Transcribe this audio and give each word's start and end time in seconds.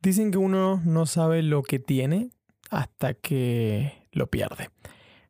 Dicen 0.00 0.30
que 0.30 0.38
uno 0.38 0.80
no 0.84 1.06
sabe 1.06 1.42
lo 1.42 1.62
que 1.62 1.80
tiene 1.80 2.30
hasta 2.70 3.14
que 3.14 4.06
lo 4.12 4.28
pierde. 4.28 4.70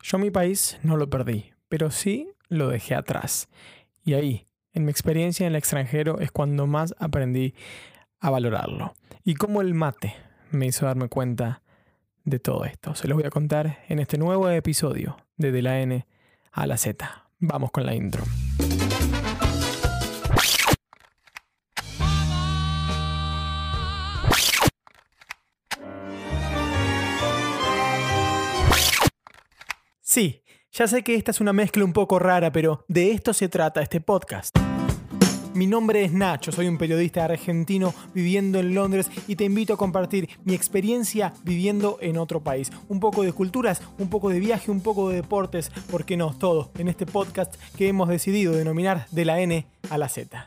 Yo 0.03 0.19
mi 0.19 0.31
país 0.31 0.79
no 0.83 0.97
lo 0.97 1.09
perdí, 1.09 1.53
pero 1.69 1.91
sí 1.91 2.29
lo 2.49 2.69
dejé 2.69 2.95
atrás. 2.95 3.49
Y 4.05 4.15
ahí, 4.15 4.47
en 4.75 4.85
mi 4.85 4.91
experiencia 4.91 5.47
en 5.47 5.53
el 5.53 5.59
extranjero, 5.59 6.21
es 6.21 6.31
cuando 6.31 6.67
más 6.67 6.95
aprendí 6.99 7.55
a 8.21 8.31
valorarlo. 8.31 8.95
Y 9.25 9.35
cómo 9.35 9.63
el 9.63 9.73
mate 9.73 10.15
me 10.51 10.67
hizo 10.67 10.85
darme 10.85 11.09
cuenta 11.09 11.63
de 12.25 12.39
todo 12.39 12.65
esto. 12.67 12.95
Se 12.95 13.09
los 13.09 13.17
voy 13.17 13.27
a 13.27 13.31
contar 13.31 13.79
en 13.89 13.99
este 13.99 14.19
nuevo 14.19 14.49
episodio 14.51 15.17
de 15.37 15.51
De 15.51 15.63
la 15.63 15.81
N 15.81 16.07
a 16.53 16.67
la 16.67 16.77
Z. 16.77 17.31
Vamos 17.39 17.71
con 17.71 17.87
la 17.87 17.95
intro. 17.95 18.23
Sí, 30.11 30.43
ya 30.73 30.89
sé 30.89 31.03
que 31.03 31.17
esta 31.17 31.33
es 31.33 31.41
una 31.43 31.53
mezcla 31.53 31.85
un 31.85 31.93
poco 31.93 32.19
rara, 32.19 32.51
pero 32.51 32.83
de 32.89 33.11
esto 33.11 33.35
se 33.35 33.51
trata 33.51 33.83
este 33.83 34.01
podcast. 34.01 34.57
Mi 35.53 35.67
nombre 35.67 36.03
es 36.03 36.15
Nacho, 36.15 36.51
soy 36.51 36.67
un 36.67 36.79
periodista 36.79 37.27
argentino 37.27 37.93
viviendo 38.15 38.59
en 38.59 38.75
Londres 38.75 39.11
y 39.27 39.37
te 39.37 39.45
invito 39.45 39.75
a 39.75 39.77
compartir 39.77 40.31
mi 40.45 40.55
experiencia 40.55 41.35
viviendo 41.45 41.99
en 42.01 42.17
otro 42.17 42.43
país. 42.43 42.71
Un 42.89 43.01
poco 43.01 43.23
de 43.23 43.35
culturas, 43.35 43.83
un 43.99 44.09
poco 44.09 44.31
de 44.31 44.41
viaje, 44.41 44.71
un 44.71 44.81
poco 44.81 45.11
de 45.11 45.17
deportes, 45.17 45.69
¿por 45.91 46.07
qué 46.07 46.17
no? 46.17 46.35
Todo 46.39 46.71
en 46.79 46.89
este 46.89 47.05
podcast 47.05 47.55
que 47.77 47.89
hemos 47.89 48.09
decidido 48.09 48.55
denominar 48.55 49.09
de 49.11 49.27
la 49.27 49.41
N 49.43 49.67
a 49.91 49.99
la 49.99 50.09
Z. 50.09 50.47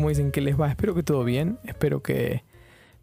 ¿Cómo 0.00 0.08
dicen 0.08 0.32
que 0.32 0.40
les 0.40 0.58
va? 0.58 0.70
Espero 0.70 0.94
que 0.94 1.02
todo 1.02 1.24
bien, 1.24 1.58
espero 1.62 2.02
que 2.02 2.42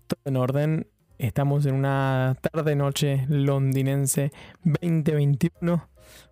todo 0.08 0.20
en 0.26 0.36
orden. 0.36 0.88
Estamos 1.20 1.67
en 1.67 1.76
una 1.76 2.36
tarde-noche 2.42 3.28
londinense 3.30 4.31
2021, 4.64 5.88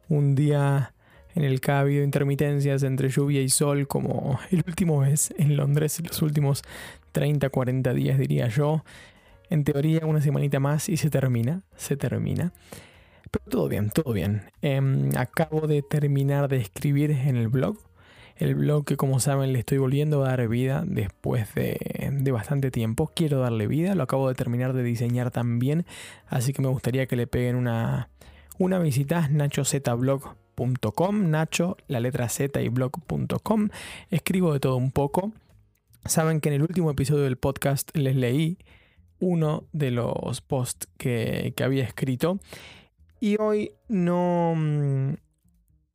un 0.09 0.33
día 0.33 0.95
en 1.35 1.43
el 1.43 1.61
que 1.61 1.71
ha 1.71 1.81
habido 1.81 2.03
intermitencias 2.03 2.81
entre 2.81 3.09
lluvia 3.09 3.43
y 3.43 3.49
sol 3.49 3.87
como 3.87 4.39
el 4.49 4.63
último 4.65 5.01
mes 5.01 5.31
en 5.37 5.55
Londres, 5.55 6.01
los 6.03 6.23
últimos 6.23 6.63
30, 7.11 7.47
40 7.51 7.93
días 7.93 8.17
diría 8.17 8.47
yo. 8.47 8.83
En 9.51 9.65
teoría 9.65 10.07
una 10.07 10.19
semanita 10.19 10.59
más 10.59 10.89
y 10.89 10.97
se 10.97 11.11
termina, 11.11 11.61
se 11.75 11.95
termina. 11.95 12.53
Pero 13.29 13.45
todo 13.51 13.69
bien, 13.69 13.91
todo 13.91 14.13
bien. 14.13 14.49
Em, 14.63 15.11
acabo 15.15 15.67
de 15.67 15.83
terminar 15.83 16.47
de 16.47 16.57
escribir 16.57 17.11
en 17.11 17.35
el 17.35 17.49
blog 17.49 17.77
el 18.35 18.55
blog 18.55 18.85
que 18.85 18.97
como 18.97 19.19
saben 19.19 19.53
le 19.53 19.59
estoy 19.59 19.77
volviendo 19.77 20.23
a 20.23 20.29
dar 20.29 20.47
vida 20.47 20.83
después 20.85 21.53
de, 21.55 22.31
bastante 22.31 22.71
tiempo. 22.71 23.11
Quiero 23.13 23.39
darle 23.39 23.67
vida, 23.67 23.95
lo 23.95 24.03
acabo 24.03 24.27
de 24.27 24.35
terminar 24.35 24.73
de 24.73 24.83
diseñar 24.83 25.31
también, 25.31 25.85
así 26.27 26.53
que 26.53 26.61
me 26.61 26.67
gustaría 26.67 27.07
que 27.07 27.15
le 27.15 27.27
peguen 27.27 27.55
una, 27.55 28.09
una 28.57 28.79
visita 28.79 29.27
nachoZblog.com, 29.29 31.29
nacho, 31.29 31.77
la 31.87 31.99
letra 31.99 32.29
Z 32.29 32.61
y 32.61 32.69
blog.com. 32.69 33.69
Escribo 34.09 34.53
de 34.53 34.59
todo 34.59 34.75
un 34.75 34.91
poco. 34.91 35.31
Saben 36.03 36.41
que 36.41 36.49
en 36.49 36.55
el 36.55 36.61
último 36.61 36.91
episodio 36.91 37.23
del 37.23 37.37
podcast 37.37 37.95
les 37.95 38.15
leí 38.15 38.59
uno 39.19 39.63
de 39.71 39.91
los 39.91 40.41
posts 40.41 40.87
que, 40.97 41.53
que 41.55 41.63
había 41.63 41.83
escrito. 41.83 42.39
Y 43.19 43.37
hoy 43.39 43.71
no, 43.87 44.55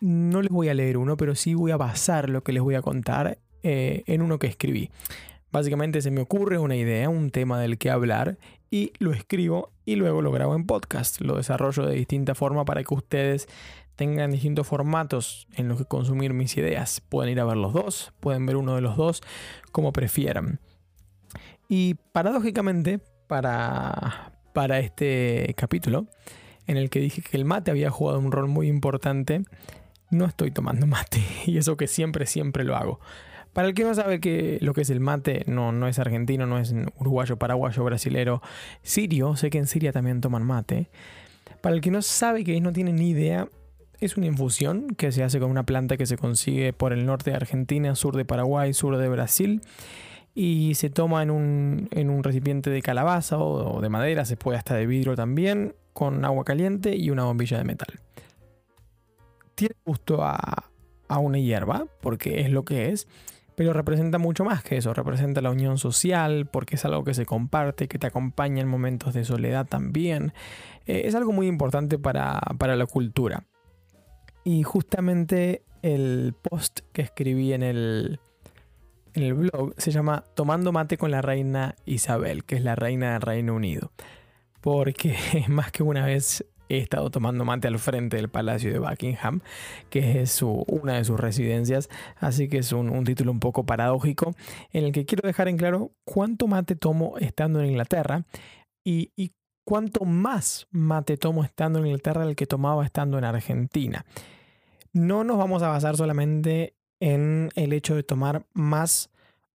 no 0.01 0.43
les 0.43 0.51
voy 0.51 0.69
a 0.69 0.75
leer 0.75 0.97
uno, 0.97 1.17
pero 1.17 1.35
sí 1.35 1.55
voy 1.55 1.71
a 1.71 1.77
basar 1.77 2.29
lo 2.31 2.43
que 2.43 2.53
les 2.53 2.63
voy 2.63 2.75
a 2.75 2.83
contar 2.83 3.39
eh, 3.63 4.03
en 4.07 4.23
uno 4.23 4.39
que 4.39 4.47
escribí. 4.47 4.91
Básicamente 5.53 6.01
se 6.01 6.11
me 6.11 6.21
ocurre 6.21 6.59
una 6.59 6.77
idea, 6.77 7.09
un 7.09 7.31
tema 7.31 7.61
del 7.61 7.77
que 7.77 7.91
hablar 7.91 8.39
y 8.71 8.93
lo 8.99 9.13
escribo 9.13 9.73
y 9.85 9.97
luego 9.97 10.23
lo 10.23 10.31
grabo 10.31 10.55
en 10.55 10.65
podcast. 10.65 11.21
Lo 11.21 11.37
desarrollo 11.37 11.87
de 11.87 11.97
distinta 11.97 12.35
forma 12.35 12.65
para 12.65 12.85
que 12.85 12.95
ustedes 12.95 13.49
tengan 13.97 14.31
distintos 14.31 14.67
formatos 14.67 15.47
en 15.57 15.69
los 15.69 15.79
que 15.79 15.85
consumir 15.85 16.33
mis 16.33 16.57
ideas. 16.57 17.01
Pueden 17.01 17.33
ir 17.33 17.41
a 17.41 17.45
ver 17.45 17.57
los 17.57 17.73
dos, 17.73 18.13
pueden 18.21 18.47
ver 18.47 18.57
uno 18.57 18.77
de 18.77 18.81
los 18.81 18.97
dos, 18.97 19.23
como 19.73 19.93
prefieran. 19.93 20.61
Y 21.69 21.95
paradójicamente, 22.13 23.01
para, 23.27 24.33
para 24.55 24.79
este 24.79 25.53
capítulo, 25.57 26.07
en 26.67 26.77
el 26.77 26.89
que 26.89 27.01
dije 27.01 27.23
que 27.23 27.37
el 27.37 27.45
mate 27.45 27.71
había 27.71 27.91
jugado 27.91 28.21
un 28.21 28.33
rol 28.33 28.49
muy 28.49 28.69
importante 28.69 29.43
no 30.11 30.27
estoy 30.27 30.51
tomando 30.51 30.87
mate. 30.87 31.23
Y 31.47 31.59
eso 31.59 31.77
que 31.77 31.87
siempre, 31.87 32.27
siempre 32.27 32.65
lo 32.65 32.77
hago. 32.77 33.01
Para 33.53 33.67
el 33.67 33.75
que 33.75 33.83
no 33.83 33.95
sabe 33.95 34.21
que 34.21 34.59
lo 34.61 34.75
que 34.75 34.83
es 34.83 34.91
el 34.91 35.01
mate, 35.01 35.43
no, 35.47 35.73
no 35.73 35.89
es 35.89 35.99
argentino, 35.99 36.47
no 36.47 36.59
es 36.59 36.73
uruguayo, 36.99 37.37
paraguayo, 37.37 37.83
brasilero, 37.83 38.43
sirio, 38.83 39.35
sé 39.35 39.51
que 39.51 39.59
en 39.59 39.67
Siria 39.67 39.93
también 39.93 40.21
toman 40.21 40.45
mate. 40.45 40.89
Para 41.61 41.75
el 41.75 41.81
que 41.81 41.91
no 41.91 42.01
sabe 42.01 42.45
que 42.45 42.61
no 42.61 42.73
tiene 42.73 42.93
ni 42.93 43.11
idea, 43.11 43.49
es 44.01 44.17
una 44.17 44.27
infusión 44.27 44.95
que 44.97 45.11
se 45.11 45.25
hace 45.25 45.41
con 45.41 45.51
una 45.51 45.65
planta 45.65 45.97
que 45.97 46.07
se 46.07 46.17
consigue 46.17 46.73
por 46.73 46.93
el 46.93 47.07
norte 47.07 47.31
de 47.31 47.37
Argentina, 47.37 47.95
sur 47.97 48.17
de 48.17 48.25
Paraguay, 48.25 48.73
sur 48.73 48.97
de 48.97 49.09
Brasil. 49.09 49.63
Y 50.33 50.75
se 50.77 50.89
toma 50.89 51.25
en 51.25 51.33
un, 51.33 51.89
en 51.91 52.09
un 52.09 52.23
recipiente 52.23 52.71
de 52.71 52.83
calabaza 52.83 53.39
o 53.39 53.81
de 53.81 53.89
madera, 53.89 54.25
se 54.25 54.37
puede 54.37 54.59
hasta 54.59 54.77
de 54.77 54.87
vidrio 54.87 55.17
también, 55.17 55.75
con 55.93 56.25
agua 56.25 56.45
caliente 56.45 56.97
y 56.97 57.11
una 57.11 57.25
bombilla 57.25 57.59
de 57.59 57.65
metal 57.65 57.99
tiene 59.61 59.77
gusto 59.85 60.25
a, 60.25 60.71
una 61.19 61.39
hierba, 61.39 61.85
porque 62.01 62.41
es 62.41 62.51
lo 62.51 62.65
que 62.65 62.89
es, 62.93 63.07
pero 63.57 63.75
representa 63.75 64.17
mucho 64.17 64.43
más 64.43 64.63
que 64.63 64.79
eso, 64.79 64.95
representa 64.95 65.43
la 65.43 65.51
unión 65.51 65.77
social, 65.77 66.49
porque 66.51 66.77
es 66.77 66.85
algo 66.87 67.05
que 67.05 67.13
se 67.13 67.27
comparte, 67.27 67.87
que 67.87 67.99
te 67.99 68.07
acompaña 68.07 68.63
en 68.63 68.69
momentos 68.69 69.13
de 69.13 69.23
soledad 69.25 69.67
también. 69.67 70.33
Eh, 70.87 71.03
es 71.05 71.15
algo 71.15 71.33
muy 71.33 71.47
importante 71.47 71.99
para, 71.99 72.41
la 72.59 72.87
cultura. 72.87 73.45
Y 74.45 74.63
justamente 74.63 75.63
el 75.83 76.35
post 76.41 76.81
que 76.93 77.03
escribí 77.03 77.53
en 77.53 77.63
el, 77.63 78.19
en 79.13 79.23
el 79.25 79.35
blog 79.35 79.75
se 79.77 79.91
llama 79.91 80.25
Tomando 80.35 80.73
mate 80.73 80.97
con 80.97 81.11
la 81.11 81.21
reina 81.21 81.75
Isabel, 81.85 82.45
que 82.45 82.57
es 82.57 82.65
la 82.65 82.77
reina 82.77 83.13
del 83.13 83.21
Reino 83.21 83.55
Unido. 83.55 83.93
Porque 84.63 85.19
más 85.49 85.71
que 85.71 85.83
una 85.83 86.07
vez 86.07 86.47
he 86.71 86.79
estado 86.79 87.11
tomando 87.11 87.45
mate 87.45 87.69
al 87.69 87.79
frente 87.79 88.17
del 88.17 88.29
Palacio 88.29 88.73
de 88.73 88.79
Buckingham, 88.79 89.41
que 89.91 90.23
es 90.23 90.41
una 90.43 90.95
de 90.95 91.05
sus 91.05 91.19
residencias, 91.19 91.89
así 92.17 92.49
que 92.49 92.59
es 92.59 92.73
un, 92.73 93.05
título 93.05 93.33
un 93.33 93.41
poco 93.41 93.65
paradójico, 93.65 94.35
en 94.73 94.85
el 94.85 94.93
que 94.93 95.05
quiero 95.05 95.27
dejar 95.27 95.49
en 95.49 95.57
claro 95.57 95.93
cuánto 96.05 96.47
mate 96.47 96.77
tomo 96.77 97.19
estando 97.19 97.61
en 97.61 97.71
Inglaterra 97.71 98.25
y, 98.85 99.13
y 99.17 99.33
cuánto 99.65 100.05
más 100.05 100.67
mate 100.71 101.17
tomo 101.17 101.45
estando 101.45 101.79
en 101.79 101.87
Inglaterra 101.87 102.25
del 102.25 102.37
que 102.37 102.47
tomaba 102.47 102.85
estando 102.85 103.19
en 103.19 103.25
Argentina. 103.25 104.05
No 104.93 105.25
nos 105.25 105.39
vamos 105.39 105.63
a 105.63 105.69
basar 105.69 105.97
solamente 105.97 106.75
en 107.01 107.51
el 107.55 107.73
hecho 107.73 107.95
de 107.95 108.03
tomar 108.03 108.47
más 108.53 109.11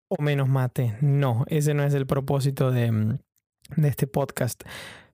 o 0.08 0.22
menos 0.22 0.48
mate. 0.48 0.96
No, 1.00 1.44
ese 1.48 1.74
no 1.74 1.84
es 1.84 1.94
el 1.94 2.06
propósito 2.06 2.70
de, 2.70 3.18
este 3.76 4.06
podcast. 4.06 4.62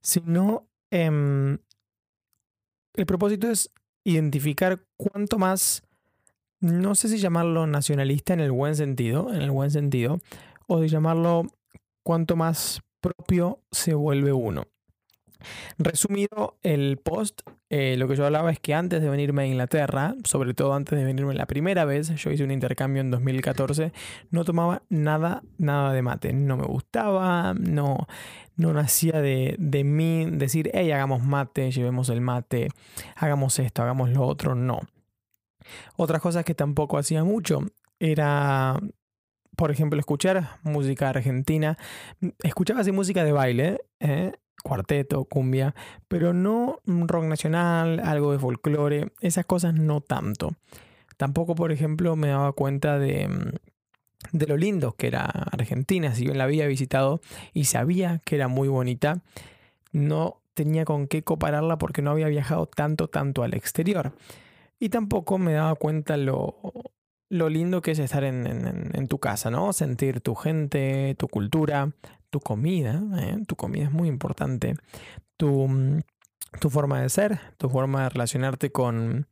Sino 0.00 0.66
em, 0.90 1.58
el 2.94 3.06
propósito 3.06 3.50
es 3.50 3.70
identificar 4.04 4.84
cuánto 4.96 5.38
más, 5.38 5.82
no 6.60 6.94
sé 6.94 7.08
si 7.08 7.18
llamarlo 7.18 7.66
nacionalista 7.66 8.32
en 8.32 8.40
el 8.40 8.52
buen 8.52 8.76
sentido, 8.76 9.32
en 9.32 9.42
el 9.42 9.50
buen 9.50 9.70
sentido, 9.70 10.20
o 10.66 10.80
de 10.80 10.88
llamarlo 10.88 11.46
cuánto 12.02 12.36
más 12.36 12.80
propio 13.00 13.60
se 13.70 13.94
vuelve 13.94 14.32
uno. 14.32 14.66
Resumido 15.78 16.58
el 16.62 16.98
post, 16.98 17.42
eh, 17.68 17.96
lo 17.96 18.08
que 18.08 18.16
yo 18.16 18.26
hablaba 18.26 18.50
es 18.50 18.60
que 18.60 18.74
antes 18.74 19.00
de 19.00 19.08
venirme 19.08 19.42
a 19.42 19.46
Inglaterra, 19.46 20.14
sobre 20.24 20.54
todo 20.54 20.74
antes 20.74 20.98
de 20.98 21.04
venirme 21.04 21.34
la 21.34 21.46
primera 21.46 21.84
vez, 21.84 22.08
yo 22.14 22.30
hice 22.30 22.44
un 22.44 22.50
intercambio 22.50 23.00
en 23.00 23.10
2014, 23.10 23.92
no 24.30 24.44
tomaba 24.44 24.82
nada, 24.88 25.42
nada 25.58 25.92
de 25.92 26.02
mate. 26.02 26.32
No 26.32 26.56
me 26.56 26.64
gustaba, 26.64 27.54
no, 27.54 28.06
no 28.56 28.72
nacía 28.72 29.20
de, 29.20 29.56
de 29.58 29.84
mí 29.84 30.26
decir, 30.30 30.70
hey, 30.74 30.90
hagamos 30.92 31.22
mate, 31.22 31.70
llevemos 31.70 32.08
el 32.08 32.20
mate, 32.20 32.68
hagamos 33.16 33.58
esto, 33.58 33.82
hagamos 33.82 34.10
lo 34.10 34.22
otro, 34.22 34.54
no. 34.54 34.80
Otras 35.96 36.20
cosas 36.20 36.44
que 36.44 36.54
tampoco 36.54 36.98
hacía 36.98 37.22
mucho 37.24 37.60
era 37.98 38.80
por 39.60 39.70
ejemplo, 39.70 40.00
escuchar 40.00 40.58
música 40.62 41.10
argentina. 41.10 41.76
Escuchaba 42.42 42.80
así 42.80 42.92
música 42.92 43.24
de 43.24 43.32
baile, 43.32 43.82
¿eh? 44.00 44.32
Cuarteto, 44.62 45.24
cumbia, 45.24 45.74
pero 46.08 46.32
no 46.32 46.80
rock 46.86 47.24
nacional, 47.24 48.00
algo 48.00 48.32
de 48.32 48.38
folclore, 48.38 49.12
esas 49.20 49.46
cosas 49.46 49.74
no 49.74 50.00
tanto. 50.00 50.54
Tampoco, 51.16 51.54
por 51.54 51.72
ejemplo, 51.72 52.16
me 52.16 52.28
daba 52.28 52.52
cuenta 52.52 52.98
de, 52.98 53.28
mm, 53.28 53.52
de 54.32 54.46
lo 54.46 54.56
lindo 54.56 54.92
que 54.92 55.08
era 55.08 55.24
Argentina. 55.24 56.14
Si 56.14 56.24
bien 56.24 56.38
la 56.38 56.44
había 56.44 56.66
visitado 56.66 57.20
y 57.52 57.64
sabía 57.64 58.20
que 58.24 58.36
era 58.36 58.48
muy 58.48 58.68
bonita, 58.68 59.22
no 59.92 60.40
tenía 60.54 60.84
con 60.84 61.06
qué 61.06 61.22
compararla 61.22 61.78
porque 61.78 62.02
no 62.02 62.10
había 62.10 62.28
viajado 62.28 62.66
tanto, 62.66 63.08
tanto 63.08 63.42
al 63.42 63.54
exterior. 63.54 64.12
Y 64.78 64.88
tampoco 64.88 65.38
me 65.38 65.52
daba 65.52 65.74
cuenta 65.74 66.16
lo, 66.16 66.72
lo 67.30 67.48
lindo 67.48 67.80
que 67.80 67.92
es 67.92 67.98
estar 67.98 68.24
en, 68.24 69.08
tu 69.08 69.18
casa, 69.18 69.50
¿no? 69.50 69.72
Sentir 69.72 70.20
tu 70.20 70.34
gente, 70.34 71.14
tu 71.16 71.28
cultura, 71.28 71.92
tu 72.30 72.40
comida. 72.40 73.02
¿eh? 73.18 73.38
Tu 73.46 73.56
comida 73.56 73.84
es 73.84 73.92
muy 73.92 74.08
importante. 74.08 74.74
Tu, 75.36 76.00
tu, 76.60 76.70
forma 76.70 77.00
de 77.00 77.08
ser, 77.08 77.40
tu 77.58 77.68
forma 77.68 78.04
de 78.04 78.08
relacionarte 78.10 78.70
con, 78.72 79.26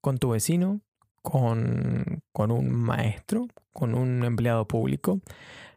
con 0.00 0.18
tu 0.18 0.30
vecino, 0.30 0.80
con, 1.22 2.22
con 2.32 2.50
un 2.50 2.70
maestro, 2.70 3.46
con 3.72 3.94
un 3.94 4.24
empleado 4.24 4.66
público 4.66 5.20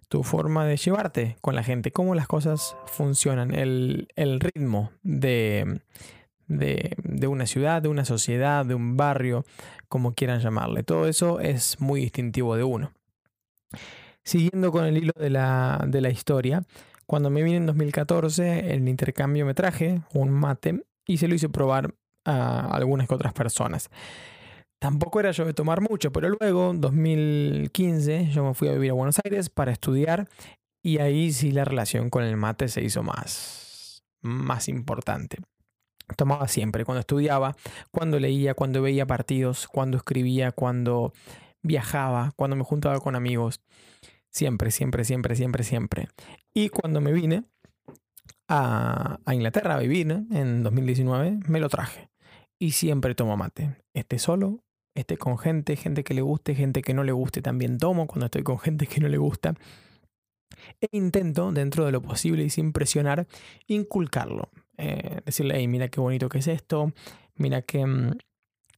tu 0.10 0.24
forma 0.24 0.66
de 0.66 0.76
llevarte 0.76 1.38
con 1.40 1.56
la 1.56 1.64
gente, 1.64 1.92
cómo 1.92 2.16
las 2.16 2.28
cosas 2.28 2.76
funcionan, 2.88 3.54
el, 3.54 4.08
el 4.16 4.40
ritmo 4.40 4.92
de, 5.04 5.82
de, 6.50 7.28
una 7.28 7.46
ciudad, 7.46 7.82
de 7.82 7.90
una 7.90 8.06
sociedad, 8.06 8.66
de 8.66 8.74
un 8.74 8.98
barrio, 8.98 9.46
como 9.88 10.14
quieran 10.14 10.42
llamarle. 10.42 10.84
Todo 10.84 11.08
eso 11.08 11.40
es 11.40 11.80
muy 11.80 12.02
distintivo 12.02 12.56
de 12.56 12.64
uno. 12.64 12.92
Siguiendo 14.30 14.72
con 14.72 14.86
el 14.86 14.96
hilo 14.96 15.14
de 15.16 15.32
la, 15.32 15.84
de 15.88 16.02
la 16.02 16.12
historia, 16.12 16.62
cuando 17.08 17.32
me 17.32 17.42
vine 17.42 17.58
en 17.58 17.66
2014, 17.66 18.76
el 18.76 18.88
intercambio 18.88 19.44
me 19.44 19.56
traje 19.56 20.04
un 20.14 20.30
mate 20.30 20.84
y 21.08 21.18
se 21.18 21.28
lo 21.28 21.34
hice 21.34 21.50
probar 21.50 21.96
a 22.26 22.70
algunas 22.72 23.08
que 23.08 23.16
otras 23.16 23.34
personas. 23.34 23.90
Tampoco 24.80 25.20
era 25.20 25.32
yo 25.32 25.46
de 25.46 25.56
tomar 25.56 25.82
mucho, 25.82 26.12
pero 26.12 26.30
luego, 26.30 26.70
en 26.70 26.80
2015, 26.80 28.28
yo 28.28 28.44
me 28.44 28.54
fui 28.54 28.68
a 28.68 28.74
vivir 28.74 28.92
a 28.92 28.94
Buenos 28.94 29.20
Aires 29.26 29.50
para 29.50 29.72
estudiar 29.72 30.28
y 30.84 31.00
ahí 31.00 31.32
sí 31.32 31.52
la 31.52 31.66
relación 31.66 32.12
con 32.12 32.24
el 32.24 32.38
mate 32.38 32.68
se 32.68 32.84
hizo 32.84 33.02
más, 33.02 34.04
más 34.22 34.70
importante. 34.70 35.38
Tomaba 36.16 36.48
siempre, 36.48 36.86
cuando 36.86 37.00
estudiaba, 37.00 37.56
cuando 37.90 38.20
leía, 38.20 38.54
cuando 38.54 38.84
veía 38.84 39.08
partidos, 39.08 39.68
cuando 39.68 39.98
escribía, 39.98 40.52
cuando 40.52 41.14
viajaba, 41.64 42.32
cuando 42.36 42.56
me 42.56 42.64
juntaba 42.64 43.00
con 43.00 43.16
amigos. 43.16 43.60
Siempre, 44.32 44.72
siempre, 44.72 45.04
siempre, 45.04 45.36
siempre, 45.36 45.64
siempre. 45.64 46.08
Y 46.54 46.70
cuando 46.70 47.02
me 47.02 47.12
vine 47.12 47.44
a, 48.48 49.20
a 49.26 49.34
Inglaterra 49.34 49.76
a 49.76 49.80
vivir 49.80 50.12
en 50.32 50.64
2019, 50.64 51.40
me 51.48 51.60
lo 51.60 51.70
traje. 51.70 52.10
Y 52.60 52.72
siempre 52.72 53.16
tomo 53.16 53.38
mate. 53.38 53.78
Esté 53.94 54.20
solo 54.20 54.64
esté 55.00 55.18
con 55.18 55.38
gente, 55.38 55.76
gente 55.76 56.04
que 56.04 56.14
le 56.14 56.22
guste, 56.22 56.56
gente 56.56 56.82
que 56.82 56.94
no 56.94 57.04
le 57.04 57.12
guste, 57.12 57.42
también 57.42 57.78
tomo 57.78 58.08
cuando 58.08 58.26
estoy 58.26 58.44
con 58.44 58.60
gente 58.60 58.88
que 58.88 59.00
no 59.00 59.08
le 59.08 59.18
gusta. 59.18 59.56
E 60.82 60.88
intento, 60.92 61.52
dentro 61.52 61.86
de 61.86 61.92
lo 61.92 62.02
posible 62.02 62.44
y 62.44 62.50
sin 62.50 62.74
presionar, 62.74 63.28
inculcarlo. 63.68 64.50
Eh, 64.78 65.22
decirle, 65.26 65.56
hey, 65.58 65.68
mira 65.68 65.90
qué 65.90 66.00
bonito 66.00 66.30
que 66.30 66.40
es 66.40 66.48
esto, 66.48 66.92
mira 67.36 67.62
qué, 67.62 67.86
mm, 67.86 68.18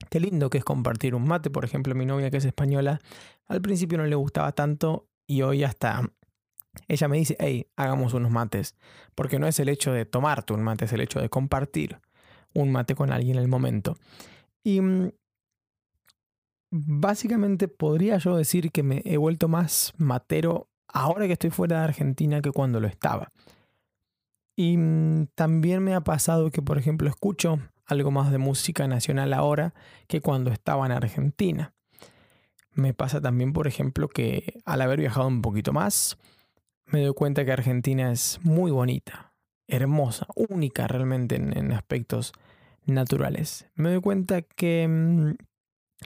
qué 0.10 0.20
lindo 0.20 0.50
que 0.50 0.58
es 0.58 0.64
compartir 0.64 1.16
un 1.16 1.28
mate. 1.28 1.50
Por 1.50 1.66
ejemplo, 1.66 1.96
mi 1.96 2.06
novia 2.06 2.30
que 2.30 2.38
es 2.38 2.46
española, 2.46 3.00
al 3.48 3.62
principio 3.62 3.98
no 3.98 4.06
le 4.06 4.16
gustaba 4.16 4.52
tanto 4.52 5.08
y 5.32 5.44
hoy 5.44 5.64
hasta 5.64 6.04
ella 6.90 7.08
me 7.08 7.18
dice, 7.18 7.38
hey, 7.40 7.68
hagamos 7.78 8.14
unos 8.14 8.32
mates. 8.32 8.76
Porque 9.16 9.40
no 9.40 9.48
es 9.48 9.60
el 9.60 9.70
hecho 9.70 9.94
de 9.94 10.06
tomarte 10.06 10.52
un 10.52 10.62
mate, 10.62 10.86
es 10.86 10.94
el 10.94 11.00
hecho 11.00 11.22
de 11.22 11.30
compartir 11.30 12.00
un 12.54 12.72
mate 12.72 12.96
con 12.96 13.12
alguien 13.14 13.38
en 13.38 13.44
el 13.44 13.48
momento. 13.48 13.98
Y 14.62 14.82
mm, 14.82 15.12
básicamente 16.70 17.70
podría 17.70 18.18
yo 18.18 18.36
decir 18.36 18.72
que 18.72 18.84
me 18.84 19.02
he 19.06 19.16
vuelto 19.16 19.48
más 19.48 19.94
matero 19.98 20.70
ahora 20.90 21.28
que 21.28 21.34
estoy 21.34 21.50
fuera 21.50 21.78
de 21.78 21.84
Argentina 21.86 22.42
que 22.42 22.52
cuando 22.52 22.82
lo 22.82 22.88
estaba. 22.88 23.30
Y 24.58 24.76
mm, 24.76 25.28
también 25.34 25.82
me 25.82 25.94
ha 25.94 26.02
pasado 26.02 26.52
que, 26.52 26.62
por 26.62 26.78
ejemplo, 26.78 27.08
escucho 27.08 27.60
algo 27.86 28.12
más 28.12 28.34
de 28.34 28.38
música 28.38 28.86
nacional 28.86 29.32
ahora 29.32 29.74
que 30.08 30.20
cuando 30.20 30.52
estaba 30.52 30.86
en 30.86 30.92
Argentina. 30.92 31.74
Me 32.74 32.94
pasa 32.94 33.22
también, 33.22 33.54
por 33.54 33.68
ejemplo, 33.68 34.08
que 34.08 34.62
al 34.66 34.82
haber 34.82 35.00
viajado 35.00 35.28
un 35.28 35.42
poquito 35.42 35.74
más, 35.74 36.18
me 36.86 37.02
doy 37.02 37.14
cuenta 37.14 37.46
que 37.46 37.52
Argentina 37.52 38.12
es 38.12 38.40
muy 38.44 38.72
bonita, 38.72 39.34
hermosa, 39.68 40.28
única 40.36 40.88
realmente 40.88 41.36
en, 41.36 41.72
aspectos 41.74 42.34
naturales. 42.86 43.68
Me 43.76 43.92
doy 43.92 44.02
cuenta 44.02 44.42
que 44.42 44.88
mm, 44.88 45.32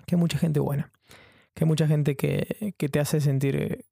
que 0.06 0.16
hay 0.16 0.20
mucha 0.20 0.38
gente 0.38 0.60
buena, 0.60 0.92
que 1.54 1.64
hay 1.64 1.68
mucha 1.68 1.88
gente 1.88 2.16
que, 2.16 2.74
que 2.78 2.90
te 2.90 3.00
hace 3.00 3.22
sentir 3.22 3.86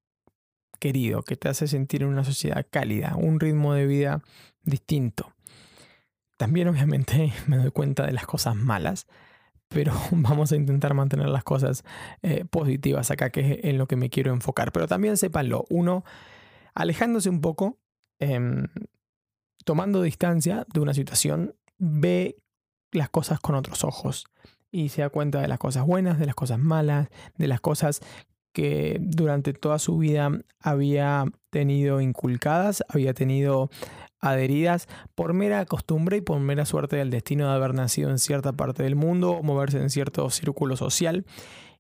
querido, 0.80 1.24
que 1.24 1.38
te 1.38 1.48
hace 1.50 1.68
sentir 1.68 2.04
en 2.04 2.10
una 2.10 2.24
sociedad 2.24 2.66
cálida, 2.70 3.16
un 3.16 3.40
ritmo 3.40 3.74
de 3.74 3.88
vida 3.88 4.22
distinto. 4.64 5.34
También 6.38 6.68
obviamente 6.68 7.32
me 7.48 7.58
doy 7.58 7.72
cuenta 7.72 8.06
de 8.06 8.12
las 8.12 8.26
cosas 8.26 8.56
malas, 8.56 9.08
pero 9.74 9.94
vamos 10.12 10.52
a 10.52 10.56
intentar 10.56 10.94
mantener 10.94 11.30
las 11.30 11.44
cosas 11.44 11.84
eh, 12.22 12.46
positivas 12.46 13.12
acá, 13.12 13.30
que 13.30 13.40
es 13.40 13.66
en 13.66 13.78
lo 13.78 13.88
que 13.88 13.96
me 13.96 14.10
quiero 14.10 14.32
enfocar. 14.32 14.72
Pero 14.72 14.88
también 14.88 15.18
sépanlo, 15.18 15.66
uno 15.70 16.04
alejándose 16.74 17.30
un 17.30 17.42
poco, 17.42 17.80
em, 18.20 18.68
tomando 19.66 20.02
distancia 20.02 20.66
de 20.74 20.80
una 20.80 20.94
situación, 20.94 21.56
ve 21.78 22.38
las 22.92 23.10
cosas 23.10 23.40
con 23.40 23.56
otros 23.56 23.84
ojos 23.84 24.26
y 24.72 24.90
se 24.90 25.02
da 25.02 25.10
cuenta 25.10 25.42
de 25.42 25.48
las 25.48 25.60
cosas 25.60 25.86
buenas, 25.86 26.20
de 26.20 26.26
las 26.26 26.36
cosas 26.36 26.60
malas, 26.60 27.10
de 27.38 27.48
las 27.48 27.62
cosas 27.62 28.02
que 28.54 28.98
durante 29.02 29.54
toda 29.54 29.80
su 29.80 29.98
vida 29.98 30.30
había 30.60 31.26
tenido 31.50 32.02
inculcadas, 32.02 32.84
había 32.88 33.14
tenido 33.16 33.72
adheridas 34.24 34.88
por 35.16 35.34
mera 35.34 35.66
costumbre 35.66 36.18
y 36.18 36.22
por 36.22 36.40
mera 36.40 36.66
suerte 36.66 36.96
del 36.96 37.10
destino 37.10 37.48
de 37.48 37.54
haber 37.54 37.74
nacido 37.74 38.10
en 38.10 38.20
cierta 38.20 38.54
parte 38.54 38.84
del 38.84 38.96
mundo 38.96 39.32
o 39.32 39.44
moverse 39.44 39.80
en 39.80 39.90
cierto 39.90 40.30
círculo 40.30 40.76
social 40.76 41.26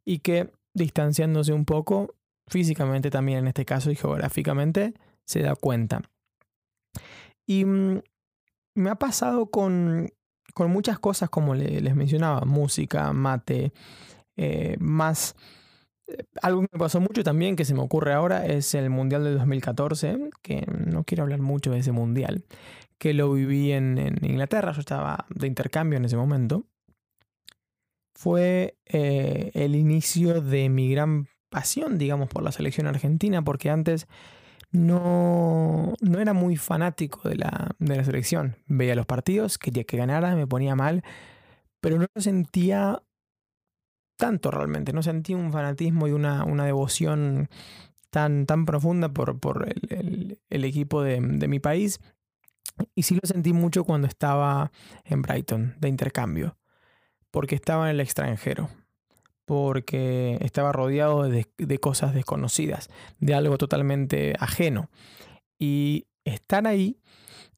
y 0.06 0.19
que 0.19 0.51
distanciándose 0.74 1.54
un 1.54 1.66
poco, 1.66 2.16
físicamente 2.48 3.10
también 3.10 3.40
en 3.40 3.48
este 3.48 3.66
caso 3.66 3.92
y 3.92 3.95
geográficamente, 3.95 4.94
se 5.25 5.42
da 5.42 5.56
cuenta. 5.56 6.01
Y 7.45 7.66
mm, 7.66 8.01
me 8.75 8.90
ha 8.90 8.95
pasado 8.95 9.48
con 9.48 10.10
con 10.54 10.72
muchas 10.72 11.00
cosas, 11.00 11.30
como 11.30 11.56
les 11.56 11.95
mencionaba, 11.95 12.42
música, 12.42 13.12
mate, 13.13 13.74
eh, 14.38 14.78
más... 14.80 15.36
Algo 16.42 16.62
que 16.62 16.69
me 16.71 16.80
pasó 16.80 17.00
mucho 17.00 17.24
también, 17.24 17.56
que 17.56 17.65
se 17.65 17.74
me 17.74 17.81
ocurre 17.81 18.13
ahora, 18.13 18.45
es 18.45 18.74
el 18.75 18.89
Mundial 18.89 19.24
del 19.24 19.38
2014, 19.38 20.30
que 20.42 20.65
no 20.68 21.04
quiero 21.04 21.24
hablar 21.24 21.39
mucho 21.39 21.71
de 21.71 21.80
ese 21.80 21.92
Mundial, 21.92 22.45
que 22.98 23.13
lo 23.13 23.31
viví 23.33 23.71
en, 23.71 23.98
Inglaterra, 24.21 24.71
yo 24.71 24.80
estaba 24.80 25.25
de 25.30 25.48
intercambio 25.48 25.98
en 25.98 26.06
ese 26.06 26.18
momento. 26.18 26.65
Fue 28.13 28.77
eh, 28.86 29.52
el 29.54 29.76
inicio 29.76 30.42
de 30.42 30.69
mi 30.69 30.90
gran 30.90 31.28
pasión, 31.49 31.97
digamos, 31.97 32.30
por 32.30 32.44
la 32.44 32.52
selección 32.52 32.88
argentina, 32.88 33.44
porque 33.44 33.69
antes 33.69 34.07
no, 34.71 35.94
no 36.02 36.19
era 36.19 36.33
muy 36.33 36.57
fanático 36.57 37.30
de 37.30 37.35
la, 37.35 37.76
de 37.80 37.95
la 37.95 38.04
selección. 38.04 38.57
Veía 38.66 38.95
los 38.95 39.06
partidos, 39.06 39.57
quería 39.57 39.83
que 39.83 39.97
ganara, 39.97 40.35
me 40.35 40.47
ponía 40.47 40.76
mal, 40.76 41.04
pero 41.80 41.99
no 41.99 42.07
sentía 42.16 43.02
tanto 44.23 44.51
realmente, 44.51 44.94
no 44.94 45.03
sentía 45.03 45.35
un 45.35 45.51
fanatismo 45.51 46.07
y 46.07 46.13
una, 46.13 46.45
una 46.45 46.63
devoción 46.63 47.49
tan, 48.09 48.45
tan 48.45 48.65
profunda 48.65 49.09
por, 49.09 49.37
por 49.37 49.68
el, 49.68 50.39
el, 50.49 50.63
equipo 50.63 51.01
de, 51.01 51.19
de, 51.19 51.47
mi 51.49 51.59
país. 51.59 51.99
Y 52.95 53.03
sí 53.03 53.19
lo 53.21 53.27
sentí 53.27 53.51
mucho 53.51 53.83
cuando 53.83 54.07
estaba 54.07 54.71
en 55.03 55.23
Brighton 55.23 55.75
de 55.77 55.89
intercambio, 55.89 56.57
porque 57.31 57.56
estaba 57.56 57.89
en 57.89 57.95
el 57.95 57.99
extranjero 57.99 58.69
porque 59.44 60.37
estaba 60.39 60.71
rodeado 60.71 61.23
de, 61.23 61.80
cosas 61.81 62.13
desconocidas, 62.13 62.89
de 63.19 63.33
algo 63.33 63.57
totalmente 63.57 64.35
ajeno. 64.39 64.89
Y 65.59 66.07
estar 66.23 66.65
ahí, 66.65 67.01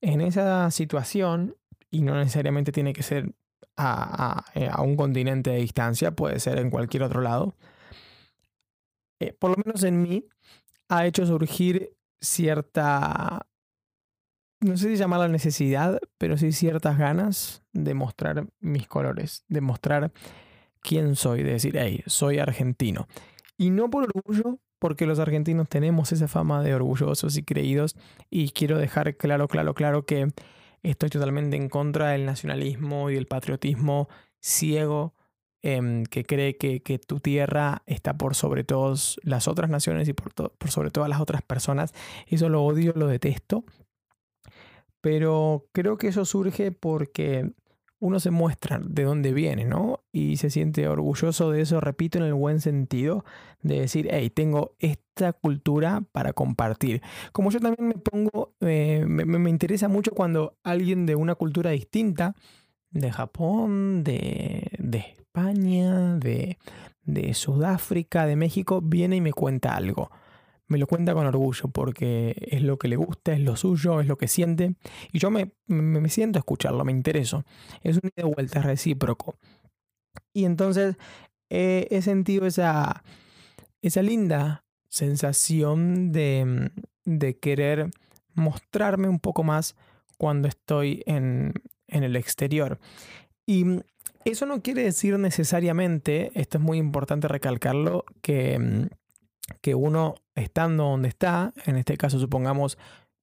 en 0.01 0.21
esa 0.21 0.71
situación, 0.71 1.55
y 1.91 2.01
no 2.01 2.15
necesariamente 2.15 2.71
tiene 2.71 2.91
que 2.93 3.03
ser 3.03 3.35
a, 3.77 4.45
eh, 4.53 4.69
un 4.79 4.95
continente 4.95 5.51
de 5.51 5.57
distancia, 5.57 6.11
puede 6.11 6.39
ser 6.39 6.59
en 6.59 6.69
cualquier 6.69 7.03
otro 7.03 7.21
lado, 7.21 7.55
eh, 9.19 9.33
por 9.33 9.51
lo 9.51 9.57
menos 9.63 9.83
en 9.83 10.01
mí, 10.01 10.25
ha 10.89 11.05
hecho 11.05 11.25
surgir 11.25 11.95
cierta, 12.21 13.47
no 14.61 14.77
sé 14.77 14.89
si 14.89 14.95
llamarla 14.97 15.27
necesidad, 15.27 15.99
pero 16.17 16.37
sí 16.37 16.51
ciertas 16.51 16.97
ganas 16.97 17.63
de 17.73 17.93
mostrar 17.93 18.47
mis 18.59 18.87
colores, 18.87 19.43
de 19.47 19.61
mostrar 19.61 20.11
quién 20.81 21.15
soy, 21.15 21.43
de 21.43 21.53
decir, 21.53 21.77
hey, 21.77 22.03
soy 22.05 22.39
argentino. 22.39 23.07
Y 23.57 23.69
no 23.69 23.89
por 23.89 24.03
orgullo, 24.03 24.59
porque 24.79 25.05
los 25.05 25.19
argentinos 25.19 25.69
tenemos 25.69 26.11
esa 26.11 26.27
fama 26.27 26.61
de 26.61 26.75
orgullosos 26.75 27.37
y 27.37 27.43
creídos, 27.43 27.95
y 28.29 28.49
quiero 28.49 28.77
dejar 28.77 29.15
claro, 29.17 29.47
claro, 29.47 29.73
claro 29.73 30.05
que 30.05 30.27
estoy 30.89 31.09
totalmente 31.09 31.57
en 31.57 31.69
contra 31.69 32.09
del 32.09 32.25
nacionalismo 32.25 33.09
y 33.09 33.15
del 33.15 33.27
patriotismo 33.27 34.07
ciego 34.39 35.13
em, 35.61 36.03
que 36.05 36.23
cree 36.23 36.57
que, 36.57 36.99
tu 36.99 37.19
tierra 37.19 37.83
está 37.85 38.17
por 38.17 38.35
sobre 38.35 38.63
todas 38.63 39.17
las 39.23 39.47
otras 39.47 39.69
naciones 39.69 40.07
y 40.07 40.13
por, 40.13 40.33
por 40.33 40.71
sobre 40.71 40.91
todas 40.91 41.09
las 41.09 41.19
otras 41.21 41.41
personas. 41.41 41.93
Eso 42.27 42.49
lo 42.49 42.63
odio, 42.63 42.93
lo 42.95 43.07
detesto. 43.07 43.63
pero 45.01 45.67
creo 45.71 45.97
que 45.97 46.07
eso 46.07 46.25
surge 46.25 46.71
porque 46.71 47.51
uno 47.99 48.19
se 48.19 48.31
muestra 48.31 48.79
de 48.83 49.03
dónde 49.03 49.33
viene, 49.33 49.65
¿no? 49.65 50.01
Y 50.11 50.37
se 50.37 50.49
siente 50.49 50.87
orgulloso 50.87 51.51
de 51.51 51.61
eso, 51.61 51.79
repito, 51.79 52.17
en 52.17 52.25
el 52.25 52.33
buen 52.33 52.61
sentido, 52.61 53.25
de 53.61 53.81
decir, 53.81 54.07
hey, 54.11 54.29
tengo 54.29 54.75
esta 54.79 55.33
cultura 55.33 56.03
para 56.11 56.33
compartir. 56.33 57.01
Como 57.31 57.51
yo 57.51 57.59
también 57.59 57.87
me 57.87 57.95
pongo, 57.95 58.53
eh, 58.61 59.05
me, 59.07 59.49
interesa 59.49 59.87
mucho 59.87 60.11
cuando 60.11 60.57
alguien 60.63 61.05
de 61.05 61.15
una 61.15 61.35
cultura 61.35 61.71
distinta, 61.71 62.35
de 62.91 63.11
Japón, 63.11 64.03
de, 64.03 64.69
España, 65.17 66.15
de, 66.15 66.57
de 67.03 67.33
Sudáfrica, 67.33 68.25
de 68.25 68.35
México, 68.35 68.81
viene 68.81 69.17
y 69.17 69.21
me 69.21 69.33
cuenta 69.33 69.75
algo 69.75 70.09
me 70.67 70.77
lo 70.77 70.87
cuenta 70.87 71.13
con 71.13 71.27
orgullo 71.27 71.69
porque 71.69 72.35
es 72.49 72.61
lo 72.61 72.77
que 72.77 72.87
le 72.87 72.95
gusta, 72.95 73.33
es 73.33 73.39
lo 73.39 73.55
suyo, 73.55 74.01
es 74.01 74.07
lo 74.07 74.17
que 74.17 74.27
siente. 74.27 74.75
Y 75.11 75.19
yo 75.19 75.29
me, 75.29 75.51
me, 75.67 76.09
siento 76.09 76.39
a 76.39 76.41
escucharlo, 76.41 76.83
me 76.83 76.91
intereso. 76.91 77.43
Es 77.81 77.97
un 77.97 78.09
ida 78.15 78.25
vuelta, 78.25 78.61
recíproco. 78.61 79.35
Y 80.33 80.45
entonces 80.45 80.97
eh, 81.49 81.87
he 81.91 82.01
sentido 82.01 82.45
esa, 82.45 83.03
esa 83.81 84.01
linda 84.01 84.65
sensación 84.89 86.11
de, 86.11 86.71
de, 87.03 87.37
querer 87.37 87.91
mostrarme 88.33 89.07
un 89.07 89.19
poco 89.19 89.43
más 89.43 89.75
cuando 90.17 90.47
estoy 90.47 91.03
en, 91.05 91.53
en 91.87 92.03
el 92.03 92.15
exterior. 92.15 92.79
Y 93.45 93.65
eso 94.23 94.45
no 94.45 94.61
quiere 94.61 94.83
decir 94.83 95.19
necesariamente, 95.19 96.31
esto 96.33 96.57
es 96.57 96.63
muy 96.63 96.77
importante 96.79 97.27
recalcarlo, 97.27 98.05
que 98.21 98.89
que 99.61 99.75
uno 99.75 100.15
estando 100.35 100.85
donde 100.85 101.09
está, 101.09 101.53
en 101.65 101.77
este 101.77 101.97
caso 101.97 102.19
supongamos 102.19 102.77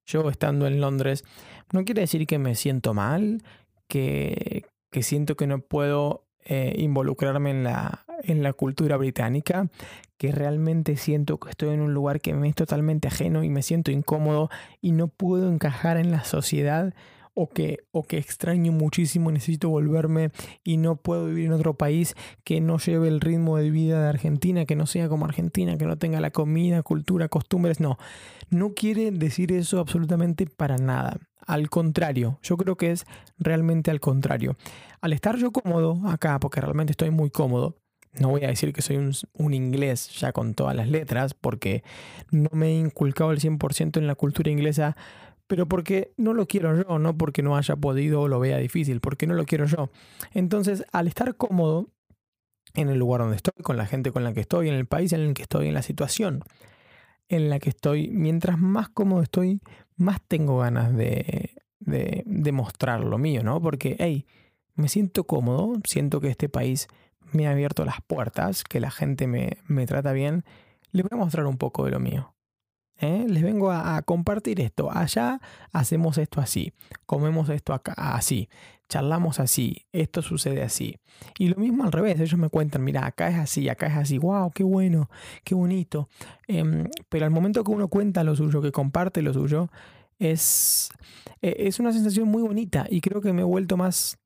yo 0.07 0.29
estando 0.31 0.67
en 0.67 0.81
Londres, 0.81 1.25
no 1.73 1.85
quiere 1.85 2.03
decir 2.03 2.27
que 2.27 2.39
me 2.39 2.55
siento 2.55 2.95
mal, 2.95 3.43
que, 3.89 4.65
que 4.91 5.03
siento 5.03 5.37
que 5.37 5.47
no 5.47 5.61
puedo 5.61 6.27
eh, 6.45 6.75
involucrarme 6.79 7.51
en 7.51 7.65
la, 7.65 8.05
en 8.25 8.43
la 8.43 8.53
cultura 8.53 8.97
británica, 8.97 9.69
que 10.17 10.33
realmente 10.33 10.97
siento 10.97 11.39
que 11.39 11.51
estoy 11.51 11.71
en 11.71 11.81
un 11.81 11.95
lugar 11.95 12.21
que 12.21 12.35
me 12.35 12.49
es 12.49 12.55
totalmente 12.55 13.09
ajeno 13.09 13.45
y 13.45 13.49
me 13.49 13.63
siento 13.63 13.91
incómodo 13.91 14.51
y 14.81 14.93
no 14.93 15.09
puedo 15.09 15.49
encajar 15.53 15.99
en 15.99 16.11
la 16.11 16.25
sociedad 16.25 16.95
o 17.35 17.49
que, 17.49 17.79
o 17.91 18.05
que 18.05 18.19
extraño 18.19 18.73
muchísimo, 18.73 19.31
necesito 19.31 19.69
volverme 19.69 20.31
y 20.65 20.77
no 20.77 20.97
puedo 20.97 21.27
vivir 21.27 21.47
en 21.47 21.53
otro 21.53 21.75
país 21.75 22.15
que 22.45 22.61
no 22.61 22.79
lleve 22.79 23.09
el 23.09 23.21
ritmo 23.21 23.57
de 23.57 23.71
vida 23.71 24.03
de 24.03 24.09
Argentina, 24.09 24.65
que 24.65 24.77
no 24.77 24.87
sea 24.87 25.09
como 25.09 25.25
Argentina, 25.25 25.77
que 25.79 25.87
no 25.87 25.97
tenga 25.97 26.21
la 26.21 26.31
comida, 26.31 26.83
cultura, 26.83 27.29
costumbres. 27.29 27.81
No, 27.81 27.99
no 28.51 28.75
quiere 28.75 29.11
decir 29.11 29.53
eso 29.53 29.81
absolutamente 29.81 30.47
para 30.47 30.77
nada. 30.77 31.19
Al 31.47 31.71
contrario, 31.71 32.39
yo 32.43 32.57
creo 32.57 32.77
que 32.77 32.93
es 32.93 33.05
realmente 33.39 33.91
al 33.91 34.01
contrario. 34.01 34.57
Al 35.01 35.13
estar 35.13 35.37
yo 35.37 35.51
cómodo 35.51 36.01
acá, 36.09 36.39
porque 36.39 36.61
realmente 36.61 36.93
estoy 36.93 37.11
muy 37.11 37.31
cómodo, 37.31 37.77
no 38.15 38.29
voy 38.29 38.45
a 38.45 38.49
decir 38.49 38.75
que 38.75 38.83
soy 38.83 38.97
un, 38.97 39.13
un, 39.33 39.55
inglés 39.55 40.11
ya 40.21 40.33
con 40.33 40.53
todas 40.53 40.77
las 40.77 40.87
letras, 40.87 41.33
porque 41.33 41.83
no 42.31 42.51
me 42.53 42.69
he 42.69 42.75
inculcado 42.79 43.33
el 43.33 43.41
100% 43.41 43.97
en 43.97 44.07
la 44.07 44.15
cultura 44.15 44.51
inglesa 44.51 44.97
pero 45.53 45.69
porque 45.69 46.15
no 46.17 46.33
lo 46.33 46.47
quiero 46.47 46.83
yo, 46.83 46.99
no 46.99 47.19
porque 47.19 47.43
no 47.43 47.59
haya 47.59 47.77
podido 47.77 48.23
o 48.23 48.29
lo 48.29 48.41
vea 48.41 48.57
difícil, 48.57 49.03
porque 49.03 49.27
no 49.27 49.35
lo 49.35 49.45
quiero 49.45 49.67
yo. 49.67 49.91
Entonces, 50.33 50.83
al 50.93 51.09
estar 51.09 51.37
cómodo 51.37 51.91
en 52.73 52.89
el 52.89 52.99
lugar 52.99 53.21
donde 53.21 53.37
estoy, 53.37 53.63
con 53.63 53.77
la 53.77 53.85
gente 53.85 54.13
con 54.13 54.25
la 54.25 54.33
que 54.33 54.41
estoy, 54.41 54.71
en 54.71 54.75
el 54.75 54.87
país 54.87 55.13
en 55.13 55.21
el 55.21 55.35
que 55.35 55.43
estoy, 55.43 55.69
en 55.69 55.75
la 55.75 55.83
situación 55.83 56.43
en 57.29 57.51
la 57.51 57.59
que 57.59 57.69
estoy, 57.69 58.09
mientras 58.09 58.59
más 58.59 58.89
cómodo 58.89 59.21
estoy, 59.21 59.61
más 59.99 60.23
tengo 60.27 60.57
ganas 60.61 60.97
de, 60.97 61.51
de, 61.81 62.53
mostrar 62.53 63.05
lo 63.05 63.19
mío, 63.19 63.43
¿no? 63.43 63.61
Porque, 63.61 63.97
hey, 63.99 64.25
me 64.75 64.89
siento 64.89 65.25
cómodo, 65.25 65.75
siento 65.85 66.23
que 66.23 66.29
este 66.29 66.49
país 66.49 66.89
me 67.31 67.47
ha 67.47 67.51
abierto 67.51 67.85
las 67.85 68.01
puertas, 68.01 68.65
que 68.65 68.81
la 68.81 68.91
gente 68.91 69.27
me, 69.27 69.59
me 69.67 69.85
trata 69.85 70.13
bien, 70.13 70.47
le 70.93 71.03
voy 71.03 71.11
a 71.13 71.23
mostrar 71.23 71.45
un 71.45 71.59
poco 71.59 71.85
de 71.85 71.91
lo 71.91 72.01
mío. 72.01 72.33
¿Eh? 73.03 73.27
Les 73.29 73.43
vengo 73.43 73.71
a, 73.71 74.01
compartir 74.03 74.61
esto. 74.61 74.91
Allá 74.91 75.41
hacemos 75.73 76.17
esto 76.17 76.41
así, 76.41 76.73
comemos 77.05 77.51
esto 77.51 77.79
así, 77.97 78.49
charlamos 78.89 79.41
así, 79.41 79.85
esto 79.93 80.23
sucede 80.23 80.63
así. 80.63 80.97
Y 81.39 81.49
lo 81.49 81.57
mismo 81.57 81.85
al 81.85 81.93
revés, 81.93 82.19
ellos 82.21 82.39
me 82.39 82.49
cuentan, 82.49 82.83
mira, 82.85 83.05
acá 83.05 83.29
es 83.29 83.37
así, 83.37 83.69
acá 83.69 83.89
es 83.89 83.97
así, 83.97 84.19
wow, 84.19 84.51
qué 84.53 84.65
bueno, 84.65 85.11
qué 85.45 85.55
bonito. 85.55 86.09
Em, 86.47 86.89
pero 87.09 87.27
al 87.27 87.31
momento 87.31 87.63
que 87.65 87.71
uno 87.71 87.89
cuenta 87.89 88.25
lo 88.25 88.35
suyo, 88.35 88.63
que 88.63 88.73
comparte 88.73 89.21
lo 89.21 89.35
suyo, 89.35 89.69
es, 90.19 90.91
e, 91.43 91.67
es 91.67 91.81
una 91.81 91.93
sensación 91.93 92.29
muy 92.29 92.43
bonita 92.43 92.87
y 92.89 93.01
creo 93.01 93.21
que 93.21 93.33
me 93.33 93.43
he 93.43 93.45
vuelto 93.45 93.77
más 93.77 94.19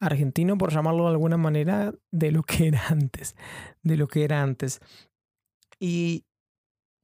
argentino, 0.00 0.58
por 0.58 0.72
llamarlo 0.72 1.04
de 1.04 1.10
alguna 1.10 1.36
manera, 1.36 1.94
de 2.10 2.32
lo 2.32 2.42
que 2.42 2.66
era 2.68 2.88
antes, 2.88 3.36
de 3.82 3.96
lo 3.96 4.08
que 4.08 4.24
era 4.24 4.42
antes. 4.42 4.80
Y, 5.78 6.24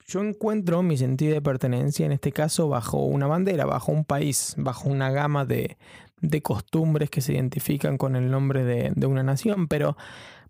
yo 0.08 0.22
encuentro 0.22 0.82
mi 0.82 0.96
sentido 0.96 1.34
de 1.34 1.42
pertenencia 1.42 2.06
en 2.06 2.12
este 2.12 2.32
caso 2.32 2.68
bajo 2.68 3.04
una 3.04 3.26
bandera, 3.26 3.66
bajo 3.66 3.92
un 3.92 4.04
país, 4.04 4.54
bajo 4.56 4.88
una 4.88 5.10
gama 5.10 5.44
de, 5.44 5.76
costumbres 6.42 7.10
que 7.10 7.20
se 7.20 7.34
identifican 7.34 7.98
con 7.98 8.16
el 8.16 8.30
nombre 8.30 8.64
de, 8.64 9.06
una 9.06 9.22
nación, 9.22 9.68
pero 9.68 9.98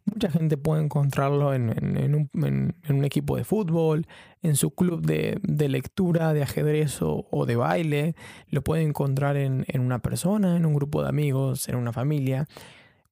mucha 0.05 0.31
gente 0.31 0.57
puede 0.57 0.85
encontrarlo 0.85 1.55
en, 1.55 2.31
un, 2.33 3.05
equipo 3.05 3.37
de 3.37 3.43
fútbol, 3.43 4.07
en 4.43 4.55
su 4.55 4.71
club 4.71 5.05
de, 5.05 5.69
lectura, 5.69 6.33
de 6.33 6.45
ajedrez 6.45 7.00
o, 7.03 7.45
de 7.45 7.57
baile, 7.57 8.15
lo 8.50 8.62
puede 8.62 8.83
encontrar 8.83 9.37
en, 9.37 9.67
una 9.75 9.99
persona, 9.99 10.57
en 10.57 10.67
un 10.67 10.75
grupo 10.75 11.03
de 11.03 11.09
amigos, 11.09 11.69
en 11.69 11.75
una 11.75 11.93
familia, 11.93 12.47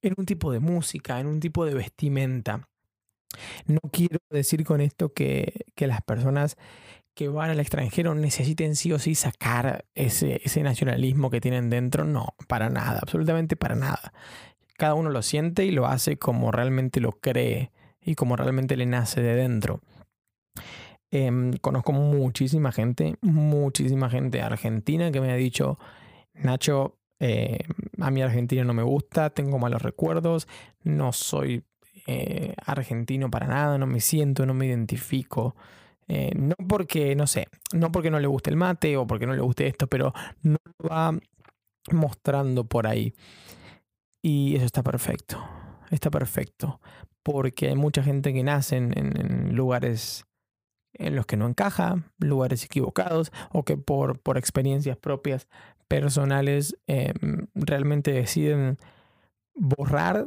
en 0.00 0.14
un 0.16 0.24
tipo 0.24 0.52
de 0.52 0.60
música, 0.60 1.18
en 1.18 1.26
un 1.26 1.40
tipo 1.40 1.66
de 1.66 1.74
vestimenta. 1.74 2.68
No 3.66 3.80
quiero 3.92 4.18
decir 4.30 4.64
con 4.64 4.80
esto 4.80 5.12
que, 5.12 5.66
las 5.76 6.02
personas 6.02 6.56
que 7.14 7.28
van 7.28 7.50
al 7.50 7.60
extranjero 7.60 8.14
necesiten 8.14 8.76
sí 8.76 8.92
o 8.92 8.98
sí 8.98 9.14
sacar 9.14 9.86
ese, 9.94 10.40
ese 10.44 10.62
nacionalismo 10.62 11.30
que 11.30 11.40
tienen 11.40 11.70
dentro. 11.70 12.04
No, 12.04 12.34
para 12.48 12.68
nada, 12.68 13.00
absolutamente 13.02 13.56
para 13.56 13.74
nada. 13.74 14.12
Cada 14.76 14.94
uno 14.94 15.10
lo 15.10 15.22
siente 15.22 15.64
y 15.64 15.70
lo 15.70 15.86
hace 15.86 16.18
como 16.18 16.52
realmente 16.52 17.00
lo 17.00 17.12
cree 17.12 17.72
y 18.02 18.14
como 18.14 18.36
realmente 18.36 18.76
le 18.76 18.86
nace 18.86 19.22
de 19.22 19.34
dentro. 19.34 19.80
Em, 21.10 21.52
conozco 21.58 21.92
muchísima 21.92 22.72
gente, 22.72 23.16
muchísima 23.22 24.10
gente 24.10 24.42
argentina 24.42 25.10
que 25.12 25.20
me 25.20 25.30
ha 25.30 25.36
dicho, 25.36 25.78
Nacho, 26.34 26.98
eh, 27.20 27.58
a 28.00 28.10
mí 28.10 28.22
Argentina 28.22 28.64
no 28.64 28.74
me 28.74 28.82
gusta, 28.82 29.30
tengo 29.30 29.58
malos 29.58 29.82
recuerdos, 29.82 30.48
no 30.82 31.12
soy 31.12 31.64
eh, 32.06 32.54
argentino 32.64 33.30
para 33.30 33.46
nada, 33.46 33.78
no 33.78 33.86
me 33.86 34.00
siento, 34.00 34.46
no 34.46 34.54
me 34.54 34.66
identifico. 34.66 35.56
Eh, 36.08 36.32
no 36.36 36.54
porque, 36.68 37.16
no 37.16 37.26
sé, 37.26 37.48
no 37.72 37.90
porque 37.90 38.10
no 38.10 38.20
le 38.20 38.28
guste 38.28 38.50
el 38.50 38.56
mate 38.56 38.96
o 38.96 39.06
porque 39.06 39.26
no 39.26 39.34
le 39.34 39.40
guste 39.40 39.66
esto, 39.66 39.88
pero 39.88 40.12
no 40.42 40.56
lo 40.78 40.88
va 40.88 41.18
mostrando 41.90 42.64
por 42.64 42.86
ahí. 42.86 43.14
Y 44.22 44.56
eso 44.56 44.64
está 44.64 44.82
perfecto, 44.82 45.44
está 45.90 46.10
perfecto, 46.10 46.80
porque 47.22 47.68
hay 47.68 47.76
mucha 47.76 48.02
gente 48.02 48.32
que 48.32 48.42
nace 48.44 48.76
en, 48.76 49.54
lugares 49.56 50.24
en 50.94 51.16
los 51.16 51.26
que 51.26 51.36
no 51.36 51.46
encaja, 51.48 52.04
lugares 52.18 52.64
equivocados, 52.64 53.32
o 53.52 53.64
que 53.64 53.76
por, 53.76 54.20
por 54.20 54.38
experiencias 54.38 54.96
propias 54.96 55.48
personales 55.88 56.76
eh, 56.86 57.12
realmente 57.54 58.12
deciden 58.12 58.78
borrar 59.54 60.26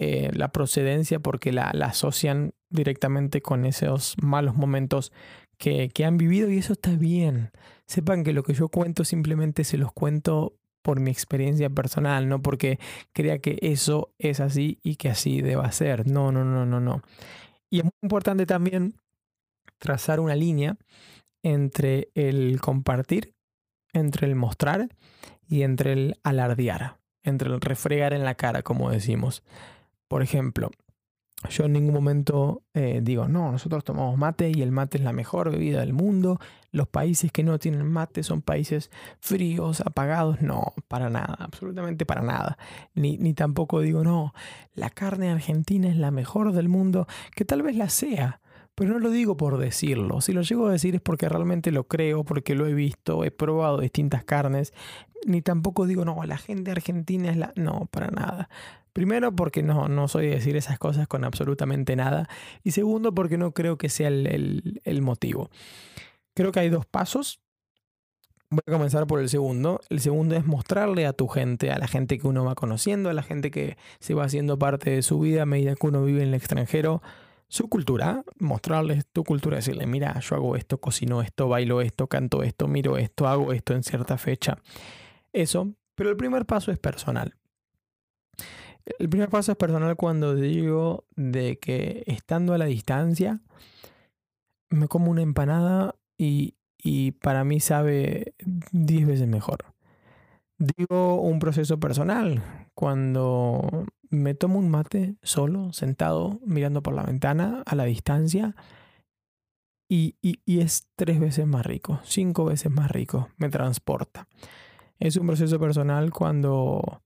eh, 0.00 0.30
la 0.32 0.52
procedencia 0.52 1.18
porque 1.18 1.52
la, 1.52 1.70
asocian 1.70 2.52
directamente 2.70 3.42
con 3.42 3.64
esos 3.64 4.14
malos 4.22 4.54
momentos 4.54 5.12
que, 5.58 5.90
han 6.04 6.16
vivido 6.16 6.50
y 6.50 6.58
eso 6.58 6.74
está 6.74 6.90
bien. 6.90 7.50
Sepan 7.86 8.22
que 8.22 8.32
lo 8.32 8.44
que 8.44 8.54
yo 8.54 8.68
cuento 8.68 9.04
simplemente 9.04 9.64
se 9.64 9.76
los 9.76 9.92
cuento 9.92 10.54
por 10.82 11.00
mi 11.00 11.10
experiencia 11.10 11.68
personal, 11.68 12.28
no 12.28 12.40
porque 12.40 12.78
crea 13.12 13.40
que 13.40 13.58
eso 13.60 14.12
es 14.18 14.38
así 14.38 14.78
y 14.82 14.96
que 14.96 15.08
así 15.08 15.42
deba 15.42 15.70
ser. 15.72 16.06
No, 16.06 16.30
no, 16.30 16.44
no, 16.44 16.64
no, 16.64 16.78
no. 16.78 17.02
Y 17.68 17.78
es 17.78 17.84
muy 17.84 17.92
importante 18.02 18.46
también 18.46 18.94
trazar 19.78 20.20
una 20.20 20.36
línea 20.36 20.76
entre 21.42 22.08
el 22.14 22.60
compartir, 22.60 23.34
entre 23.92 24.28
el 24.28 24.36
mostrar 24.36 24.88
y 25.48 25.62
entre 25.62 25.92
el 25.92 26.20
alardear, 26.22 26.98
entre 27.24 27.48
el 27.50 27.60
refregar 27.60 28.12
en 28.12 28.24
la 28.24 28.36
cara, 28.36 28.62
como 28.62 28.90
decimos. 28.90 29.42
Por 30.08 30.22
ejemplo, 30.22 30.70
yo 31.48 31.66
en 31.66 31.72
ningún 31.72 31.94
momento 31.94 32.62
eh, 32.74 33.00
digo, 33.02 33.28
no, 33.28 33.52
nosotros 33.52 33.84
tomamos 33.84 34.18
mate 34.18 34.50
y 34.50 34.62
el 34.62 34.72
mate 34.72 34.98
es 34.98 35.04
la 35.04 35.12
mejor 35.12 35.52
bebida 35.52 35.80
del 35.80 35.92
mundo. 35.92 36.40
Los 36.72 36.88
países 36.88 37.30
que 37.30 37.44
no 37.44 37.58
tienen 37.58 37.86
mate 37.86 38.24
son 38.24 38.42
países 38.42 38.90
fríos, 39.20 39.80
apagados. 39.80 40.42
No, 40.42 40.74
para 40.88 41.10
nada, 41.10 41.36
absolutamente 41.38 42.04
para 42.04 42.22
nada. 42.22 42.58
Ni, 42.94 43.18
ni 43.18 43.34
tampoco 43.34 43.80
digo, 43.80 44.02
no, 44.02 44.34
la 44.74 44.90
carne 44.90 45.30
argentina 45.30 45.88
es 45.88 45.96
la 45.96 46.10
mejor 46.10 46.52
del 46.52 46.68
mundo, 46.68 47.06
que 47.36 47.44
tal 47.44 47.62
vez 47.62 47.76
la 47.76 47.88
sea, 47.88 48.40
pero 48.74 48.92
no 48.92 48.98
lo 48.98 49.10
digo 49.10 49.36
por 49.36 49.58
decirlo. 49.58 50.20
Si 50.20 50.32
lo 50.32 50.42
llego 50.42 50.66
a 50.66 50.72
decir 50.72 50.96
es 50.96 51.00
porque 51.00 51.28
realmente 51.28 51.70
lo 51.70 51.86
creo, 51.86 52.24
porque 52.24 52.54
lo 52.54 52.66
he 52.66 52.74
visto, 52.74 53.24
he 53.24 53.30
probado 53.30 53.78
distintas 53.80 54.24
carnes. 54.24 54.72
Ni 55.26 55.42
tampoco 55.42 55.86
digo, 55.86 56.04
no, 56.04 56.22
la 56.24 56.38
gente 56.38 56.70
argentina 56.70 57.30
es 57.30 57.36
la... 57.36 57.52
No, 57.56 57.86
para 57.90 58.08
nada. 58.12 58.48
Primero 58.98 59.30
porque 59.30 59.62
no, 59.62 59.86
no 59.86 60.08
soy 60.08 60.26
de 60.26 60.34
decir 60.34 60.56
esas 60.56 60.76
cosas 60.76 61.06
con 61.06 61.22
absolutamente 61.22 61.94
nada. 61.94 62.28
Y 62.64 62.72
segundo 62.72 63.14
porque 63.14 63.38
no 63.38 63.52
creo 63.52 63.78
que 63.78 63.90
sea 63.90 64.08
el, 64.08 64.80
el 64.82 65.02
motivo. 65.02 65.50
Creo 66.34 66.50
que 66.50 66.58
hay 66.58 66.68
dos 66.68 66.84
pasos 66.84 67.38
Voy 68.50 68.58
a 68.66 68.72
comenzar 68.72 69.06
por 69.06 69.20
el 69.20 69.28
segundo. 69.28 69.80
El 69.88 70.00
segundo 70.00 70.34
es 70.34 70.44
mostrarle 70.44 71.06
a 71.06 71.12
tu 71.12 71.28
gente, 71.28 71.70
a 71.70 71.78
la 71.78 71.86
gente 71.86 72.18
que 72.18 72.26
uno 72.26 72.44
va 72.44 72.56
conociendo, 72.56 73.08
a 73.08 73.12
la 73.12 73.22
gente 73.22 73.52
que 73.52 73.76
se 74.00 74.14
va 74.14 74.24
haciendo 74.24 74.58
parte 74.58 74.90
de 74.90 75.02
su 75.02 75.20
vida 75.20 75.42
a 75.42 75.46
medida 75.46 75.76
que 75.76 75.86
uno 75.86 76.02
vive 76.02 76.22
en 76.22 76.30
el 76.30 76.34
extranjero, 76.34 77.00
su 77.46 77.68
cultura, 77.68 78.24
mostrarles 78.40 79.06
tu 79.12 79.22
cultura, 79.22 79.58
decirle, 79.58 79.86
mira, 79.86 80.18
yo 80.18 80.34
hago 80.34 80.56
esto, 80.56 80.80
cocino 80.80 81.22
esto, 81.22 81.46
bailo 81.46 81.82
esto, 81.82 82.08
canto 82.08 82.42
esto, 82.42 82.66
miro 82.66 82.98
esto, 82.98 83.28
hago 83.28 83.52
esto 83.52 83.74
en 83.74 83.84
cierta 83.84 84.18
fecha. 84.18 84.58
Eso, 85.32 85.72
pero 85.94 86.10
el 86.10 86.16
primer 86.16 86.46
paso 86.46 86.72
es 86.72 86.80
personal. 86.80 87.37
El 88.98 89.08
primer 89.08 89.28
paso 89.28 89.52
es 89.52 89.58
personal 89.58 89.96
cuando 89.96 90.34
digo 90.34 91.04
de 91.16 91.58
que 91.58 92.04
estando 92.06 92.54
a 92.54 92.58
la 92.58 92.66
distancia, 92.66 93.40
me 94.70 94.88
como 94.88 95.10
una 95.10 95.22
empanada 95.22 95.94
y, 96.16 96.54
y 96.78 97.12
para 97.12 97.44
mí 97.44 97.60
sabe 97.60 98.34
10 98.72 99.06
veces 99.06 99.28
mejor. 99.28 99.64
Digo 100.58 101.20
un 101.20 101.38
proceso 101.38 101.78
personal, 101.78 102.42
cuando 102.74 103.86
me 104.10 104.34
tomo 104.34 104.58
un 104.58 104.68
mate 104.68 105.16
solo, 105.22 105.72
sentado, 105.72 106.40
mirando 106.44 106.82
por 106.82 106.94
la 106.94 107.04
ventana, 107.04 107.62
a 107.64 107.74
la 107.74 107.84
distancia, 107.84 108.56
y, 109.90 110.16
y, 110.20 110.60
es 110.60 110.86
tres 110.96 111.18
veces 111.18 111.46
más 111.46 111.64
rico, 111.64 112.00
cinco 112.02 112.44
veces 112.44 112.70
más 112.70 112.90
rico, 112.90 113.30
me 113.38 113.48
transporta. 113.48 114.28
Es 114.98 115.16
un 115.16 115.26
proceso 115.26 115.58
personal 115.58 116.10
cuando, 116.10 117.02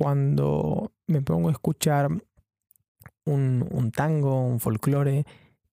cuando 0.00 0.94
me 1.08 1.20
pongo 1.20 1.50
a 1.50 1.52
escuchar 1.52 2.08
un, 3.26 3.92
tango, 3.94 4.40
un 4.46 4.58
folclore, 4.58 5.26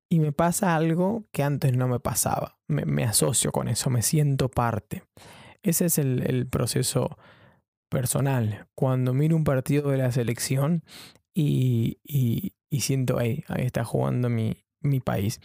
y 0.10 0.20
me 0.20 0.32
pasa 0.32 0.75
algo 0.75 1.27
que 1.32 1.44
antes 1.44 1.77
no 1.77 1.88
me 1.88 2.00
pasaba. 2.00 2.58
Me, 2.67 3.03
asocio 3.03 3.51
con 3.51 3.67
eso, 3.67 3.91
me 3.91 4.01
siento 4.01 4.50
parte. 4.50 5.03
Ese 5.62 5.86
es 5.86 6.00
el, 6.00 6.48
proceso 6.48 7.20
personal. 7.88 8.67
Cuando 8.74 9.13
miro 9.13 9.36
un 9.36 9.44
partido 9.44 9.91
de 9.91 9.98
la 9.98 10.12
selección 10.12 10.84
y, 11.32 12.00
siento, 12.72 13.20
ahí 13.20 13.44
está 13.58 13.84
jugando 13.84 14.27
mi, 14.27 14.65
mi 14.82 15.01
país. 15.01 15.39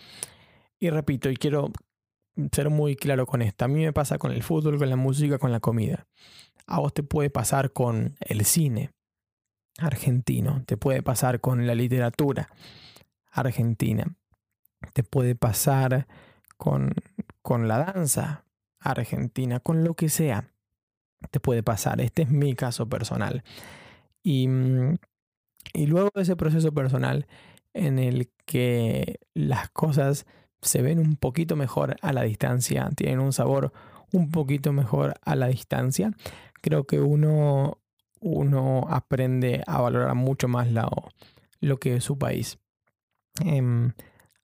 Y 0.78 0.88
repito, 0.88 1.28
y 1.28 1.36
quiero 1.36 1.70
ser 2.50 2.70
muy 2.70 2.96
claro 2.96 3.26
con 3.26 3.42
esto. 3.42 3.66
A 3.66 3.68
mí 3.68 3.84
me 3.84 3.92
pasa 3.92 4.16
con 4.16 4.32
el 4.32 4.42
fútbol, 4.42 4.78
con 4.78 4.88
la 4.88 4.96
música, 4.96 5.38
con 5.38 5.52
la 5.52 5.60
comida. 5.60 6.06
A 6.70 6.80
vos 6.80 6.94
te 6.94 7.02
puede 7.02 7.28
pasar 7.28 7.72
con 7.72 8.16
el 8.20 8.46
cine 8.46 8.90
argentino, 9.78 10.62
te 10.64 10.76
puede 10.78 11.02
pasar 11.02 11.40
con 11.40 11.66
la 11.66 11.74
literatura 11.74 12.48
argentina 13.32 14.06
te 14.92 15.02
puede 15.02 15.34
pasar 15.34 16.06
con, 16.56 16.94
con 17.42 17.68
la 17.68 17.78
danza 17.78 18.44
argentina, 18.80 19.60
con 19.60 19.84
lo 19.84 19.94
que 19.94 20.08
sea. 20.08 20.50
Te 21.30 21.40
puede 21.40 21.62
pasar. 21.62 22.00
Este 22.00 22.22
es 22.22 22.30
mi 22.30 22.54
caso 22.54 22.88
personal. 22.88 23.44
Y, 24.22 24.48
mm, 24.48 24.96
y 25.74 25.86
luego 25.86 26.10
de 26.14 26.22
ese 26.22 26.36
proceso 26.36 26.72
personal 26.72 27.26
en 27.74 27.98
el 27.98 28.30
que 28.46 29.20
las 29.34 29.70
cosas 29.70 30.26
se 30.62 30.82
ven 30.82 30.98
un 30.98 31.16
poquito 31.16 31.56
mejor 31.56 31.96
a 32.02 32.12
la 32.12 32.22
distancia, 32.22 32.90
tienen 32.96 33.20
un 33.20 33.32
sabor 33.32 33.72
un 34.12 34.30
poquito 34.30 34.72
mejor 34.72 35.14
a 35.24 35.36
la 35.36 35.46
distancia, 35.46 36.12
creo 36.60 36.84
que 36.84 37.00
uno, 37.00 37.78
uno 38.20 38.86
aprende 38.88 39.62
a 39.66 39.80
valorar 39.80 40.14
mucho 40.14 40.48
más 40.48 40.68
lo 41.60 41.78
que 41.78 41.96
es 41.96 42.04
su 42.04 42.18
país. 42.18 42.58
Em, 43.44 43.92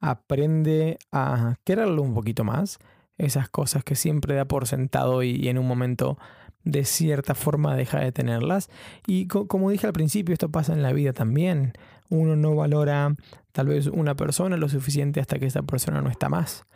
aprende 0.01 0.99
a 1.13 1.57
quererlo 1.65 2.03
un 2.03 2.15
poquito 2.15 2.45
más, 2.45 2.79
esas 3.19 3.49
cosas 3.49 3.83
que 3.83 3.95
siempre 3.95 4.35
da 4.35 4.45
por 4.45 4.67
sentado 4.67 5.23
y, 5.23 5.49
en 5.49 5.59
un 5.59 5.67
momento 5.67 6.19
de 6.65 6.85
cierta 6.85 7.35
forma 7.35 7.77
deja 7.77 8.01
de 8.01 8.13
tenerlas. 8.13 8.71
Y 9.07 9.27
como 9.29 9.71
dije 9.71 9.87
al 9.87 9.93
principio, 9.93 10.33
esto 10.33 10.51
pasa 10.51 10.73
en 10.73 10.83
la 10.83 10.93
vida 10.93 11.13
también. 11.13 11.73
Uno 12.09 12.37
no 12.37 12.55
valora 12.55 13.15
tal 13.53 13.69
vez 13.69 13.87
una 13.87 14.15
persona 14.17 14.57
lo 14.57 14.69
suficiente 14.69 15.21
hasta 15.21 15.39
que 15.39 15.47
esa 15.47 15.63
persona 15.63 16.03
no 16.03 16.11
está 16.11 16.29
más. 16.29 16.67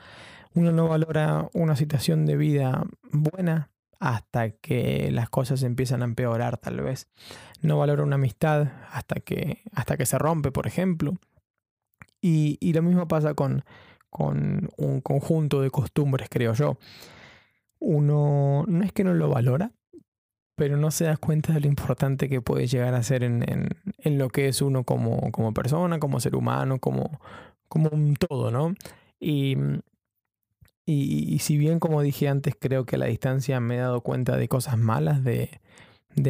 Uno 0.54 0.72
no 0.72 0.88
valora 0.88 1.48
una 1.52 1.76
situación 1.76 2.26
de 2.26 2.36
vida 2.36 2.84
buena 3.12 3.70
hasta 4.00 4.50
que 4.50 5.10
las 5.12 5.28
cosas 5.28 5.62
empiezan 5.62 6.00
a 6.02 6.06
empeorar 6.06 6.56
tal 6.56 6.80
vez. 6.80 7.08
No 7.60 7.78
valora 7.78 8.02
una 8.02 8.16
amistad 8.16 8.68
hasta 8.90 9.20
que, 9.20 9.62
hasta 9.72 9.98
que 9.98 10.06
se 10.06 10.18
rompe, 10.18 10.50
por 10.50 10.66
ejemplo. 10.66 11.14
Y, 12.22 12.72
lo 12.72 12.82
mismo 12.82 13.06
pasa 13.08 13.34
con, 13.34 13.64
con 14.08 14.70
un 14.76 15.00
conjunto 15.02 15.60
de 15.60 15.70
costumbres, 15.70 16.28
creo 16.30 16.54
yo. 16.54 16.78
Uno 17.78 18.64
no 18.66 18.84
es 18.84 18.92
que 18.92 19.04
no 19.04 19.14
lo 19.14 19.28
valora, 19.28 19.72
pero 20.54 20.76
no 20.76 20.90
se 20.90 21.04
da 21.04 21.16
cuenta 21.16 21.52
de 21.52 21.60
lo 21.60 21.66
importante 21.66 22.28
que 22.28 22.42
puede 22.42 22.66
llegar 22.66 22.94
a 22.94 23.02
ser 23.02 23.22
en, 23.22 23.44
en, 23.98 24.18
lo 24.18 24.28
que 24.28 24.48
es 24.48 24.60
uno 24.60 24.84
como, 24.84 25.30
como, 25.32 25.54
persona, 25.54 25.98
como 25.98 26.20
ser 26.20 26.36
humano, 26.36 26.78
como, 26.78 27.20
como 27.68 27.88
un 27.90 28.16
todo, 28.16 28.50
¿no? 28.50 28.74
Y, 29.18 29.56
y, 30.92 31.38
si 31.38 31.56
bien, 31.56 31.78
como 31.78 32.02
dije 32.02 32.28
antes, 32.28 32.54
creo 32.58 32.84
que 32.84 32.96
a 32.96 32.98
la 32.98 33.06
distancia 33.06 33.60
me 33.60 33.76
he 33.76 33.78
dado 33.78 34.00
cuenta 34.00 34.36
de 34.36 34.48
cosas 34.48 34.78
malas 34.78 35.22
de, 35.24 35.60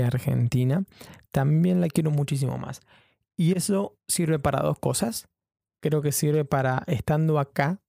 Argentina, 0.04 0.84
también 1.30 1.80
la 1.80 1.88
quiero 1.88 2.10
muchísimo 2.10 2.58
más. 2.58 2.80
Y 3.36 3.56
eso 3.56 3.96
sirve 4.06 4.38
para 4.38 4.60
dos 4.60 4.78
cosas 4.78 5.28
creo 5.80 6.02
que 6.02 6.12
sirve 6.12 6.44
para, 6.44 6.84
estando 6.86 7.38
acá, 7.38 7.80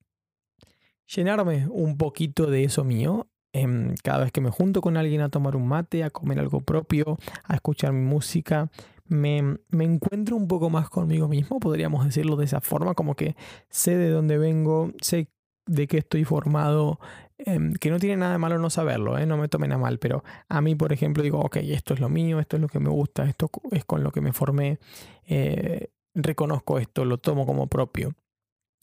llenarme 1.13 1.67
un 1.69 1.97
poquito 1.97 2.47
de 2.47 2.63
eso 2.63 2.83
mío. 2.83 3.27
Em, 3.53 3.95
cada 4.01 4.23
vez 4.23 4.31
que 4.31 4.39
me 4.39 4.49
junto 4.49 4.79
con 4.81 4.95
alguien 4.95 5.19
a 5.19 5.29
tomar 5.29 5.57
un 5.57 5.67
mate, 5.67 6.05
a 6.05 6.09
comer 6.09 6.39
algo 6.39 6.61
propio, 6.61 7.17
a 7.43 7.55
escuchar 7.55 7.91
mi 7.91 8.01
música, 8.01 8.71
me, 9.05 9.57
me, 9.69 9.83
encuentro 9.83 10.37
un 10.37 10.47
poco 10.47 10.69
más 10.69 10.89
conmigo 10.89 11.27
mismo, 11.27 11.59
podríamos 11.59 12.05
decirlo 12.05 12.37
de 12.37 12.45
esa 12.45 12.61
forma, 12.61 12.93
como 12.93 13.15
que 13.15 13.35
sé 13.69 13.97
de 13.97 14.09
dónde 14.09 14.37
vengo, 14.37 14.91
sé 15.01 15.27
de 15.71 15.87
qué 15.87 15.99
estoy 15.99 16.25
formado, 16.25 16.99
em, 17.37 17.73
que 17.73 17.89
no 17.89 17.99
tiene 17.99 18.17
nada 18.17 18.33
de 18.33 18.37
malo 18.37 18.59
no 18.59 18.69
saberlo, 18.69 19.17
¿eh? 19.17 19.25
no 19.25 19.37
me 19.37 19.47
tomen 19.47 19.71
a 19.71 19.77
mal, 19.77 19.99
pero 19.99 20.23
a 20.49 20.61
mí, 20.61 20.75
por 20.75 20.91
ejemplo, 20.91 21.23
digo, 21.23 21.39
ok, 21.39 21.57
esto 21.57 21.93
es 21.93 22.01
lo 22.01 22.09
mío, 22.09 22.39
esto 22.39 22.57
es 22.57 22.61
lo 22.61 22.67
que 22.67 22.79
me 22.79 22.89
gusta, 22.89 23.23
esto 23.23 23.49
es 23.71 23.85
con 23.85 24.03
lo 24.03 24.11
que 24.11 24.19
me 24.19 24.33
formé, 24.33 24.79
eh, 25.25 25.87
reconozco 26.13 26.77
esto, 26.77 27.05
lo 27.05 27.19
tomo 27.19 27.45
como 27.45 27.67
propio, 27.67 28.13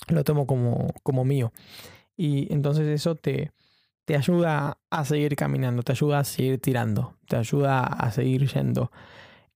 lo 0.09 0.25
tomo 0.25 0.47
como, 0.47 0.95
como 1.03 1.25
mío. 1.25 1.53
Y 2.17 2.53
entonces 2.53 2.89
eso 2.89 3.15
te, 3.15 3.53
te 4.07 4.17
ayuda 4.17 4.79
a 4.89 5.05
seguir 5.05 5.37
caminando, 5.37 5.83
te 5.83 5.93
ayuda 5.93 6.21
a 6.21 6.25
seguir 6.25 6.59
tirando, 6.59 7.19
te 7.29 7.37
ayuda 7.37 7.85
a 7.85 8.11
seguir 8.11 8.47
yendo. 8.49 8.91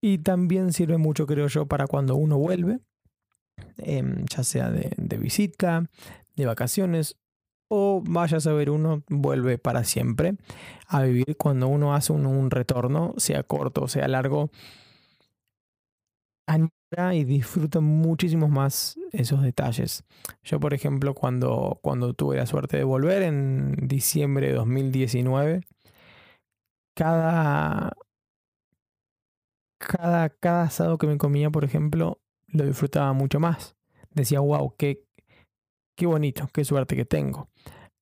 Y 0.03 0.19
también 0.19 0.75
sirve 0.75 0.99
mucho, 0.99 1.27
creo 1.27 1.47
yo, 1.47 1.65
para 1.65 1.87
cuando 1.87 2.15
uno 2.15 2.37
vuelve, 2.37 2.81
em, 3.79 4.27
ya 4.27 4.45
sea 4.45 4.71
de, 4.71 4.93
de, 4.99 5.17
visita, 5.17 5.89
de 6.37 6.47
vacaciones, 6.47 7.17
o 7.75 8.03
vaya 8.07 8.37
a 8.37 8.41
saber, 8.41 8.69
uno 8.69 9.03
vuelve 9.09 9.57
para 9.57 9.85
siempre 9.85 10.35
a 10.89 11.03
vivir 11.03 11.37
cuando 11.39 11.69
uno 11.69 11.95
hace 11.95 12.13
un, 12.13 12.27
un 12.27 12.51
retorno, 12.51 13.15
sea 13.17 13.43
corto 13.45 13.83
o 13.85 13.89
sea 13.89 14.09
largo 14.09 14.51
y 17.15 17.25
disfruto 17.25 17.81
muchísimo 17.81 18.49
más 18.49 18.99
esos 19.13 19.43
detalles. 19.43 20.05
Yo, 20.43 20.61
por 20.61 20.75
ejemplo, 20.75 21.15
cuando, 21.15 21.79
cuando 21.83 22.15
tuve 22.15 22.37
la 22.37 22.47
suerte 22.47 22.77
de 22.77 22.85
volver 22.85 23.23
en 23.23 23.75
diciembre 23.89 24.49
de 24.49 24.55
2019, 24.55 25.63
cada, 26.95 27.93
cada, 29.79 30.29
cada 30.29 30.65
asado 30.65 30.99
que 30.99 31.07
me 31.07 31.17
comía, 31.17 31.51
por 31.51 31.65
ejemplo, 31.65 32.21
lo 32.49 32.67
disfrutaba 32.67 33.13
mucho 33.15 33.41
más. 33.41 33.75
Decía, 34.11 34.41
wow, 34.41 34.75
qué, 34.77 35.07
qué 35.95 36.07
bonito, 36.07 36.49
qué 36.53 36.65
suerte 36.65 36.97
que 36.97 37.05
tengo. 37.05 37.49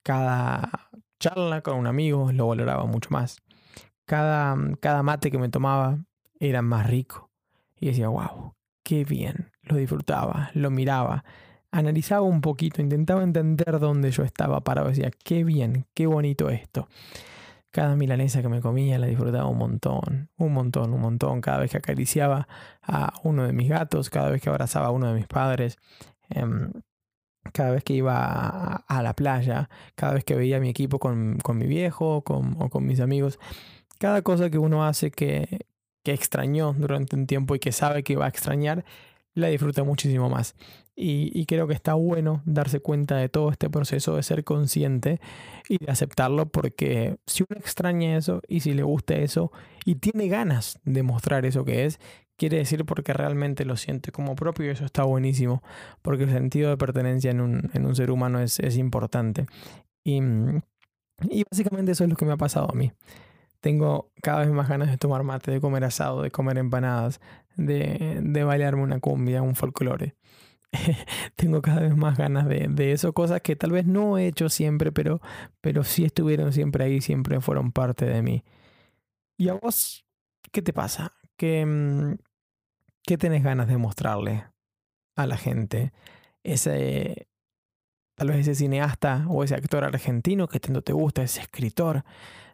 Cada 0.02 0.90
charla 1.18 1.60
con 1.60 1.76
un 1.76 1.86
amigo 1.86 2.32
lo 2.32 2.48
valoraba 2.48 2.84
mucho 2.86 3.10
más. 3.10 3.38
Cada, 4.06 4.56
cada 4.80 5.02
mate 5.02 5.30
que 5.30 5.38
me 5.38 5.48
tomaba 5.48 5.98
era 6.38 6.62
más 6.62 6.88
rico. 6.88 7.30
Y 7.78 7.86
decía, 7.86 8.08
wow, 8.08 8.54
qué 8.82 9.04
bien, 9.04 9.52
lo 9.62 9.76
disfrutaba, 9.76 10.50
lo 10.54 10.70
miraba, 10.70 11.24
analizaba 11.70 12.22
un 12.22 12.40
poquito, 12.40 12.82
intentaba 12.82 13.22
entender 13.22 13.78
dónde 13.78 14.10
yo 14.10 14.22
estaba 14.22 14.60
parado, 14.60 14.88
decía, 14.88 15.10
qué 15.24 15.44
bien, 15.44 15.86
qué 15.94 16.06
bonito 16.06 16.50
esto. 16.50 16.88
Cada 17.70 17.94
milanesa 17.94 18.42
que 18.42 18.48
me 18.48 18.60
comía 18.60 18.98
la 18.98 19.06
disfrutaba 19.06 19.46
un 19.46 19.58
montón, 19.58 20.28
un 20.36 20.52
montón, 20.52 20.92
un 20.92 21.00
montón. 21.00 21.40
Cada 21.40 21.58
vez 21.58 21.70
que 21.70 21.76
acariciaba 21.76 22.48
a 22.82 23.12
uno 23.22 23.46
de 23.46 23.52
mis 23.52 23.68
gatos, 23.68 24.10
cada 24.10 24.28
vez 24.30 24.42
que 24.42 24.50
abrazaba 24.50 24.88
a 24.88 24.90
uno 24.90 25.06
de 25.06 25.14
mis 25.14 25.28
padres, 25.28 25.78
em, 26.30 26.72
cada 27.52 27.72
vez 27.72 27.84
que 27.84 27.94
iba 27.94 28.84
a, 28.86 29.02
la 29.02 29.14
playa, 29.14 29.68
cada 29.94 30.14
vez 30.14 30.24
que 30.24 30.34
veía 30.34 30.60
mi 30.60 30.68
equipo 30.68 30.98
con, 30.98 31.38
mi 31.54 31.66
viejo 31.66 32.16
o 32.16 32.22
con 32.22 32.86
mis 32.86 33.00
amigos, 33.00 33.38
cada 33.98 34.22
cosa 34.22 34.50
que 34.50 34.58
uno 34.58 34.84
hace 34.84 35.10
que, 35.10 35.66
que 36.02 36.12
extrañó 36.12 36.74
durante 36.76 37.16
un 37.16 37.26
tiempo 37.26 37.54
y 37.54 37.58
que 37.58 37.72
sabe 37.72 38.02
que 38.02 38.16
va 38.16 38.26
a 38.26 38.28
extrañar, 38.28 38.84
la 39.34 39.48
disfruta 39.48 39.84
muchísimo 39.84 40.28
más. 40.28 40.54
Y, 41.02 41.46
creo 41.46 41.66
que 41.66 41.72
está 41.72 41.94
bueno 41.94 42.42
darse 42.44 42.80
cuenta 42.80 43.16
de 43.16 43.30
todo 43.30 43.50
este 43.50 43.70
proceso, 43.70 44.16
de 44.16 44.22
ser 44.22 44.44
consciente 44.44 45.18
y 45.66 45.78
de 45.82 45.90
aceptarlo, 45.90 46.46
porque 46.50 47.16
si 47.26 47.44
uno 47.48 47.58
extraña 47.58 48.18
eso 48.18 48.42
y 48.48 48.60
si 48.60 48.74
le 48.74 48.82
gusta 48.82 49.14
eso 49.14 49.50
y 49.86 49.94
tiene 49.94 50.28
ganas 50.28 50.78
de 50.84 51.02
mostrar 51.02 51.46
eso 51.46 51.64
que 51.64 51.86
es, 51.86 52.00
quiere 52.40 52.56
decir 52.56 52.86
porque 52.86 53.12
realmente 53.12 53.66
lo 53.66 53.76
siente 53.76 54.12
como 54.12 54.34
propio 54.34 54.64
y 54.64 54.70
eso 54.70 54.86
está 54.86 55.04
buenísimo, 55.04 55.62
porque 56.00 56.24
el 56.24 56.30
sentido 56.30 56.70
de 56.70 56.78
pertenencia 56.78 57.30
en 57.30 57.40
un, 57.42 57.94
ser 57.94 58.10
humano 58.10 58.40
es, 58.40 58.58
importante. 58.78 59.44
Y, 60.02 60.22
y 61.28 61.44
básicamente 61.50 61.92
eso 61.92 62.04
es 62.04 62.10
lo 62.10 62.16
que 62.16 62.24
me 62.24 62.32
ha 62.32 62.38
pasado 62.38 62.70
a 62.70 62.74
mí 62.74 62.90
tengo 63.60 64.10
cada 64.22 64.40
vez 64.40 64.48
más 64.48 64.70
ganas 64.70 64.88
de 64.88 64.96
tomar 64.96 65.22
mate, 65.22 65.50
de 65.50 65.60
comer 65.60 65.84
asado, 65.84 66.22
de 66.22 66.30
comer 66.30 66.56
empanadas, 66.56 67.20
de, 67.56 68.20
de 68.22 68.42
bailarme 68.42 68.82
una 68.82 69.00
cumbia, 69.00 69.42
un 69.42 69.54
folclore. 69.54 70.16
tengo 71.36 71.60
cada 71.60 71.82
vez 71.82 71.94
más 71.94 72.16
ganas 72.16 72.48
de, 72.48 72.68
de, 72.70 72.92
eso, 72.92 73.12
cosas 73.12 73.42
que 73.42 73.54
tal 73.54 73.72
vez 73.72 73.84
no 73.84 74.16
he 74.16 74.28
hecho 74.28 74.48
siempre, 74.48 74.92
pero, 74.92 75.20
pero 75.60 75.84
sí 75.84 76.06
estuvieron 76.06 76.54
siempre 76.54 76.84
ahí, 76.84 77.02
siempre 77.02 77.38
fueron 77.42 77.70
parte 77.70 78.06
de 78.06 78.22
mí. 78.22 78.44
¿Y 79.36 79.50
a 79.50 79.54
vos 79.54 80.06
qué 80.52 80.62
te 80.62 80.72
pasa? 80.72 81.12
¿Qué, 81.36 81.66
mm, 81.66 82.16
qué 83.04 83.18
tenés 83.18 83.42
ganas 83.42 83.68
de 83.68 83.76
mostrarle 83.76 84.46
a 85.16 85.26
la 85.26 85.36
gente? 85.36 85.92
Ese, 86.42 87.28
tal 88.16 88.28
vez 88.28 88.38
ese 88.40 88.54
cineasta 88.54 89.26
o 89.28 89.44
ese 89.44 89.54
actor 89.54 89.84
argentino 89.84 90.48
que 90.48 90.60
tanto 90.60 90.82
te 90.82 90.92
gusta, 90.92 91.22
ese 91.22 91.40
escritor 91.40 92.04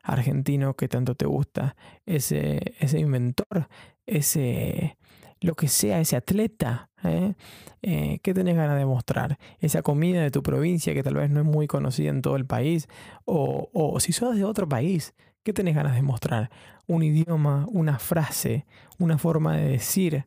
argentino 0.02 0.74
que 0.74 0.88
tanto 0.88 1.14
te 1.14 1.26
gusta, 1.26 1.76
ese, 2.06 2.74
ese 2.78 2.98
inventor, 2.98 3.68
ese 4.06 4.96
lo 5.40 5.54
que 5.54 5.68
sea, 5.68 6.00
ese 6.00 6.16
atleta, 6.16 6.90
¿eh? 7.04 7.34
Eh, 7.82 8.20
¿qué 8.22 8.34
tenés 8.34 8.56
ganas 8.56 8.78
de 8.78 8.86
mostrar? 8.86 9.38
Esa 9.60 9.82
comida 9.82 10.22
de 10.22 10.30
tu 10.30 10.42
provincia 10.42 10.94
que 10.94 11.02
tal 11.02 11.14
vez 11.14 11.30
no 11.30 11.40
es 11.40 11.46
muy 11.46 11.66
conocida 11.66 12.10
en 12.10 12.22
todo 12.22 12.36
el 12.36 12.46
país, 12.46 12.88
o, 13.24 13.68
o 13.72 14.00
si 14.00 14.12
sos 14.12 14.34
de 14.36 14.44
otro 14.44 14.68
país, 14.68 15.14
¿qué 15.44 15.52
tenés 15.52 15.74
ganas 15.74 15.94
de 15.94 16.02
mostrar? 16.02 16.50
Un 16.86 17.02
idioma, 17.02 17.66
una 17.70 17.98
frase, 17.98 18.66
una 18.98 19.18
forma 19.18 19.56
de 19.56 19.68
decir, 19.68 20.26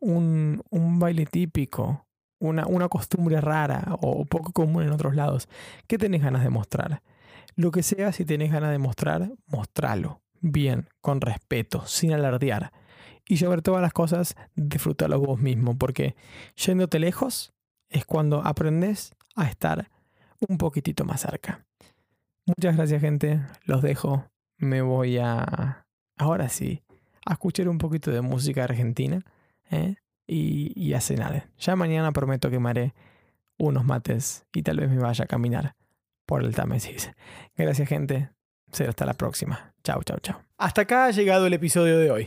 un, 0.00 0.62
un 0.70 0.98
baile 0.98 1.26
típico, 1.26 2.06
una, 2.38 2.66
una 2.66 2.88
costumbre 2.88 3.40
rara 3.40 3.96
o 4.00 4.24
poco 4.24 4.52
común 4.52 4.84
en 4.84 4.92
otros 4.92 5.14
lados. 5.14 5.48
¿Qué 5.86 5.98
tenés 5.98 6.22
ganas 6.22 6.42
de 6.42 6.50
mostrar? 6.50 7.02
Lo 7.54 7.70
que 7.70 7.82
sea, 7.82 8.12
si 8.12 8.24
tenés 8.24 8.52
ganas 8.52 8.70
de 8.70 8.78
mostrar, 8.78 9.32
mostralo. 9.46 10.20
Bien, 10.40 10.88
con 11.00 11.20
respeto, 11.20 11.86
sin 11.86 12.12
alardear. 12.12 12.72
Y 13.28 13.38
sobre 13.38 13.62
todas 13.62 13.82
las 13.82 13.92
cosas, 13.92 14.36
disfrútalo 14.54 15.18
vos 15.18 15.40
mismo, 15.40 15.76
porque 15.76 16.14
yéndote 16.56 16.98
lejos 16.98 17.54
es 17.88 18.04
cuando 18.04 18.42
aprendes 18.44 19.14
a 19.34 19.48
estar 19.48 19.90
un 20.48 20.58
poquitito 20.58 21.04
más 21.04 21.22
cerca. 21.22 21.64
Muchas 22.46 22.76
gracias, 22.76 23.00
gente. 23.00 23.40
Los 23.64 23.82
dejo. 23.82 24.26
Me 24.58 24.82
voy 24.82 25.18
a. 25.18 25.86
Ahora 26.16 26.48
sí, 26.48 26.82
a 27.24 27.32
escuchar 27.32 27.68
un 27.68 27.78
poquito 27.78 28.10
de 28.10 28.20
música 28.20 28.64
argentina 28.64 29.20
¿eh? 29.70 29.96
y, 30.26 30.72
y 30.74 30.94
a 30.94 31.00
cenar. 31.00 31.48
Ya 31.58 31.76
mañana 31.76 32.12
prometo 32.12 32.50
que 32.50 32.58
me 32.58 32.70
haré 32.70 32.94
unos 33.58 33.84
mates 33.84 34.46
y 34.52 34.62
tal 34.62 34.78
vez 34.78 34.90
me 34.90 34.98
vaya 34.98 35.24
a 35.24 35.28
caminar 35.28 35.76
por 36.26 36.42
el 36.44 36.54
Támesis. 36.54 37.10
Gracias, 37.56 37.88
gente. 37.88 38.30
Será 38.72 38.90
hasta 38.90 39.06
la 39.06 39.14
próxima. 39.14 39.72
Chao, 39.84 40.02
chao, 40.02 40.18
chao. 40.18 40.40
Hasta 40.58 40.82
acá 40.82 41.06
ha 41.06 41.10
llegado 41.10 41.46
el 41.46 41.54
episodio 41.54 41.98
de 41.98 42.10
hoy. 42.10 42.26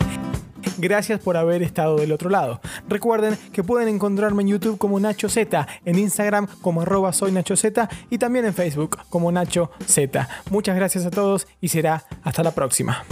Gracias 0.78 1.20
por 1.20 1.36
haber 1.36 1.62
estado 1.62 1.98
del 1.98 2.12
otro 2.12 2.30
lado. 2.30 2.62
Recuerden 2.88 3.38
que 3.52 3.64
pueden 3.64 3.90
encontrarme 3.90 4.44
en 4.44 4.50
YouTube 4.50 4.78
como 4.78 5.00
Nacho 5.00 5.28
Z, 5.28 5.68
en 5.84 6.00
Instagram 6.00 6.48
como 6.62 6.82
arroba 6.82 7.12
soy 7.12 7.32
Nacho 7.32 7.56
Z 7.56 7.90
y 8.10 8.18
también 8.18 8.46
en 8.46 8.54
Facebook 8.54 8.98
como 9.10 9.32
Nacho 9.32 9.72
Z. 9.86 10.28
Muchas 10.50 10.76
gracias 10.76 11.06
a 11.06 11.12
todos 11.12 11.48
y 11.60 11.68
será 11.68 12.06
hasta 12.24 12.44
la 12.44 12.52
próxima. 12.52 13.04